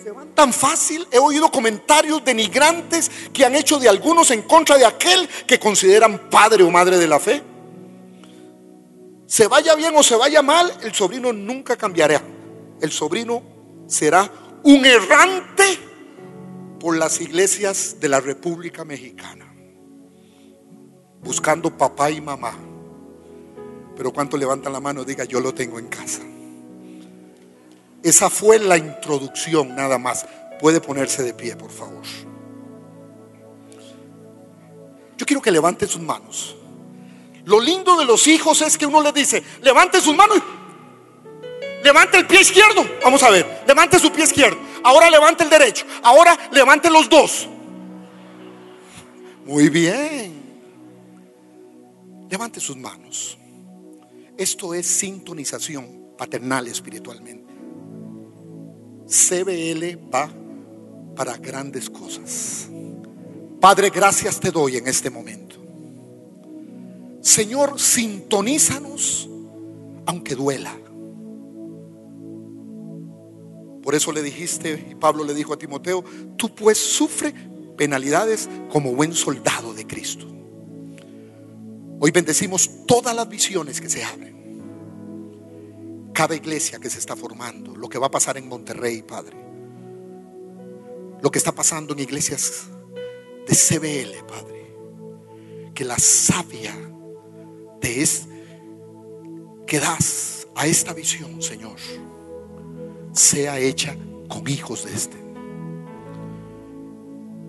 Se 0.00 0.12
van 0.12 0.28
tan 0.28 0.52
fácil. 0.52 1.06
He 1.10 1.18
oído 1.18 1.50
comentarios 1.50 2.24
denigrantes 2.24 3.10
que 3.32 3.44
han 3.44 3.56
hecho 3.56 3.80
de 3.80 3.88
algunos 3.88 4.30
en 4.30 4.42
contra 4.42 4.78
de 4.78 4.86
aquel 4.86 5.28
que 5.46 5.58
consideran 5.58 6.30
padre 6.30 6.62
o 6.62 6.70
madre 6.70 6.98
de 6.98 7.08
la 7.08 7.18
fe. 7.18 7.42
Se 9.26 9.48
vaya 9.48 9.74
bien 9.74 9.94
o 9.96 10.02
se 10.04 10.14
vaya 10.14 10.42
mal, 10.42 10.72
el 10.82 10.94
sobrino 10.94 11.32
nunca 11.32 11.76
cambiará 11.76 12.33
el 12.84 12.92
sobrino 12.92 13.42
será 13.86 14.30
un 14.62 14.84
errante 14.84 15.64
por 16.78 16.96
las 16.96 17.20
iglesias 17.20 17.96
de 17.98 18.08
la 18.08 18.20
República 18.20 18.84
Mexicana, 18.84 19.46
buscando 21.22 21.76
papá 21.76 22.10
y 22.10 22.20
mamá. 22.20 22.54
Pero 23.96 24.12
cuánto 24.12 24.36
levantan 24.36 24.72
la 24.72 24.80
mano, 24.80 25.04
diga, 25.04 25.24
yo 25.24 25.40
lo 25.40 25.54
tengo 25.54 25.78
en 25.78 25.86
casa. 25.86 26.20
Esa 28.02 28.28
fue 28.28 28.58
la 28.58 28.76
introducción 28.76 29.74
nada 29.74 29.96
más. 29.98 30.26
Puede 30.60 30.80
ponerse 30.80 31.22
de 31.22 31.32
pie, 31.32 31.56
por 31.56 31.70
favor. 31.70 32.02
Yo 35.16 35.24
quiero 35.24 35.40
que 35.40 35.50
levante 35.50 35.86
sus 35.86 36.02
manos. 36.02 36.56
Lo 37.46 37.60
lindo 37.60 37.96
de 37.96 38.04
los 38.04 38.26
hijos 38.26 38.60
es 38.62 38.76
que 38.76 38.84
uno 38.84 39.00
le 39.00 39.12
dice, 39.12 39.42
levante 39.62 40.00
sus 40.00 40.14
manos 40.14 40.42
Levante 41.84 42.16
el 42.16 42.26
pie 42.26 42.40
izquierdo. 42.40 42.82
Vamos 43.04 43.22
a 43.22 43.30
ver. 43.30 43.62
Levante 43.68 43.98
su 43.98 44.10
pie 44.10 44.24
izquierdo. 44.24 44.56
Ahora 44.82 45.10
levante 45.10 45.44
el 45.44 45.50
derecho. 45.50 45.84
Ahora 46.02 46.34
levante 46.50 46.88
los 46.88 47.10
dos. 47.10 47.46
Muy 49.44 49.68
bien. 49.68 50.32
Levante 52.30 52.58
sus 52.58 52.74
manos. 52.78 53.36
Esto 54.38 54.72
es 54.72 54.86
sintonización 54.86 56.14
paternal 56.16 56.66
espiritualmente. 56.68 57.52
CBL 59.06 60.10
va 60.12 60.30
para 61.14 61.36
grandes 61.36 61.90
cosas. 61.90 62.66
Padre, 63.60 63.90
gracias 63.90 64.40
te 64.40 64.50
doy 64.50 64.78
en 64.78 64.88
este 64.88 65.10
momento. 65.10 65.56
Señor, 67.20 67.78
sintonízanos 67.78 69.28
aunque 70.06 70.34
duela. 70.34 70.74
Por 73.84 73.94
eso 73.94 74.10
le 74.12 74.22
dijiste, 74.22 74.86
y 74.92 74.94
Pablo 74.94 75.24
le 75.24 75.34
dijo 75.34 75.52
a 75.52 75.58
Timoteo, 75.58 76.02
tú 76.38 76.54
pues 76.54 76.78
sufre 76.78 77.34
penalidades 77.76 78.48
como 78.70 78.94
buen 78.94 79.12
soldado 79.12 79.74
de 79.74 79.86
Cristo. 79.86 80.26
Hoy 82.00 82.10
bendecimos 82.10 82.86
todas 82.86 83.14
las 83.14 83.28
visiones 83.28 83.82
que 83.82 83.90
se 83.90 84.02
abren. 84.02 84.32
Cada 86.14 86.34
iglesia 86.34 86.78
que 86.78 86.88
se 86.88 86.98
está 86.98 87.14
formando, 87.14 87.76
lo 87.76 87.90
que 87.90 87.98
va 87.98 88.06
a 88.06 88.10
pasar 88.10 88.38
en 88.38 88.48
Monterrey, 88.48 89.02
Padre. 89.02 89.36
Lo 91.20 91.30
que 91.30 91.36
está 91.36 91.52
pasando 91.52 91.92
en 91.92 92.00
iglesias 92.00 92.68
de 93.46 93.54
CBL, 93.54 94.24
Padre. 94.26 94.74
Que 95.74 95.84
la 95.84 95.98
sabia 95.98 96.74
de 97.82 98.02
es 98.02 98.28
que 99.66 99.78
das 99.78 100.48
a 100.54 100.66
esta 100.66 100.94
visión, 100.94 101.42
Señor 101.42 101.76
sea 103.14 103.58
hecha 103.58 103.96
con 104.28 104.46
hijos 104.48 104.84
de 104.84 104.94
este. 104.94 105.16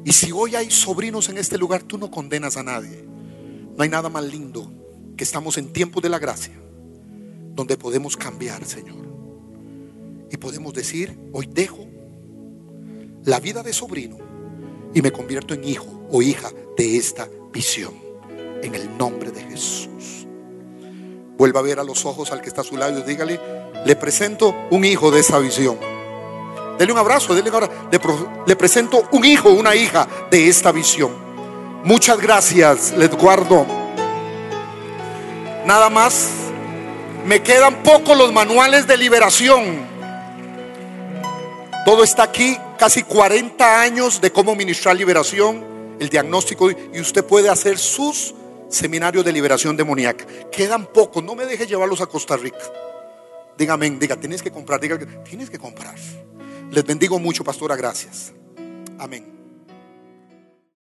Y 0.05 0.13
si 0.13 0.31
hoy 0.31 0.55
hay 0.55 0.69
sobrinos 0.69 1.29
en 1.29 1.37
este 1.37 1.57
lugar, 1.57 1.83
tú 1.83 1.97
no 1.97 2.11
condenas 2.11 2.57
a 2.57 2.63
nadie. 2.63 3.03
No 3.75 3.83
hay 3.83 3.89
nada 3.89 4.07
más 4.07 4.23
lindo 4.23 4.71
que 5.17 5.23
estamos 5.23 5.57
en 5.57 5.73
tiempos 5.73 6.03
de 6.03 6.09
la 6.09 6.19
gracia, 6.19 6.53
donde 7.55 7.75
podemos 7.75 8.15
cambiar, 8.15 8.63
Señor. 8.65 9.03
Y 10.31 10.37
podemos 10.37 10.73
decir, 10.73 11.17
hoy 11.33 11.49
dejo 11.51 11.87
la 13.23 13.39
vida 13.39 13.63
de 13.63 13.73
sobrino 13.73 14.17
y 14.93 15.01
me 15.01 15.11
convierto 15.11 15.55
en 15.55 15.63
hijo 15.63 16.07
o 16.11 16.21
hija 16.21 16.51
de 16.77 16.97
esta 16.97 17.27
visión. 17.51 17.93
En 18.61 18.75
el 18.75 18.97
nombre 18.97 19.31
de 19.31 19.43
Jesús. 19.43 20.27
Vuelva 21.37 21.59
a 21.59 21.63
ver 21.63 21.79
a 21.79 21.83
los 21.83 22.05
ojos 22.05 22.31
al 22.31 22.41
que 22.41 22.47
está 22.47 22.61
a 22.61 22.63
su 22.63 22.77
lado 22.77 22.99
y 22.99 23.03
dígale, 23.03 23.39
le 23.85 23.95
presento 23.95 24.53
un 24.71 24.83
hijo 24.83 25.11
de 25.11 25.19
esa 25.21 25.39
visión. 25.39 25.77
Dele 26.77 26.91
un 26.91 26.97
abrazo, 26.97 27.33
dele 27.33 27.49
un 27.51 27.69
Le, 28.45 28.55
presento 28.55 29.07
un 29.11 29.23
hijo, 29.23 29.49
una 29.51 29.75
hija 29.75 30.07
de 30.29 30.49
esta 30.49 30.71
visión. 30.71 31.11
Muchas 31.83 32.19
gracias, 32.19 32.93
les 32.97 33.11
guardo. 33.11 33.65
Nada 35.65 35.89
más, 35.89 36.29
me 37.25 37.41
quedan 37.41 37.83
pocos 37.83 38.17
los 38.17 38.33
manuales 38.33 38.87
de 38.87 38.97
liberación. 38.97 39.85
Todo 41.85 42.03
está 42.03 42.23
aquí, 42.23 42.57
casi 42.77 43.03
40 43.03 43.81
años 43.81 44.19
de 44.19 44.31
cómo 44.31 44.55
ministrar 44.55 44.95
liberación, 44.95 45.63
el 45.99 46.09
diagnóstico, 46.09 46.71
y 46.71 46.99
usted 46.99 47.23
puede 47.23 47.49
hacer 47.49 47.77
sus 47.77 48.33
seminario 48.67 49.23
de 49.23 49.31
liberación 49.31 49.77
demoníaca. 49.77 50.25
Quedan 50.51 50.87
pocos, 50.87 51.23
no 51.23 51.35
me 51.35 51.45
deje 51.45 51.67
llevarlos 51.67 52.01
a 52.01 52.07
Costa 52.07 52.35
Rica. 52.35 52.57
Dígame, 53.57 53.89
diga, 53.91 54.15
tienes 54.17 54.41
que 54.41 54.51
comprar, 54.51 54.79
diga, 54.79 54.97
tienes 55.23 55.49
que 55.49 55.57
comprar. 55.57 55.95
Les 56.71 56.85
bendigo 56.85 57.19
mucho, 57.19 57.43
pastora, 57.43 57.75
gracias. 57.75 58.33
Amén. 58.99 59.34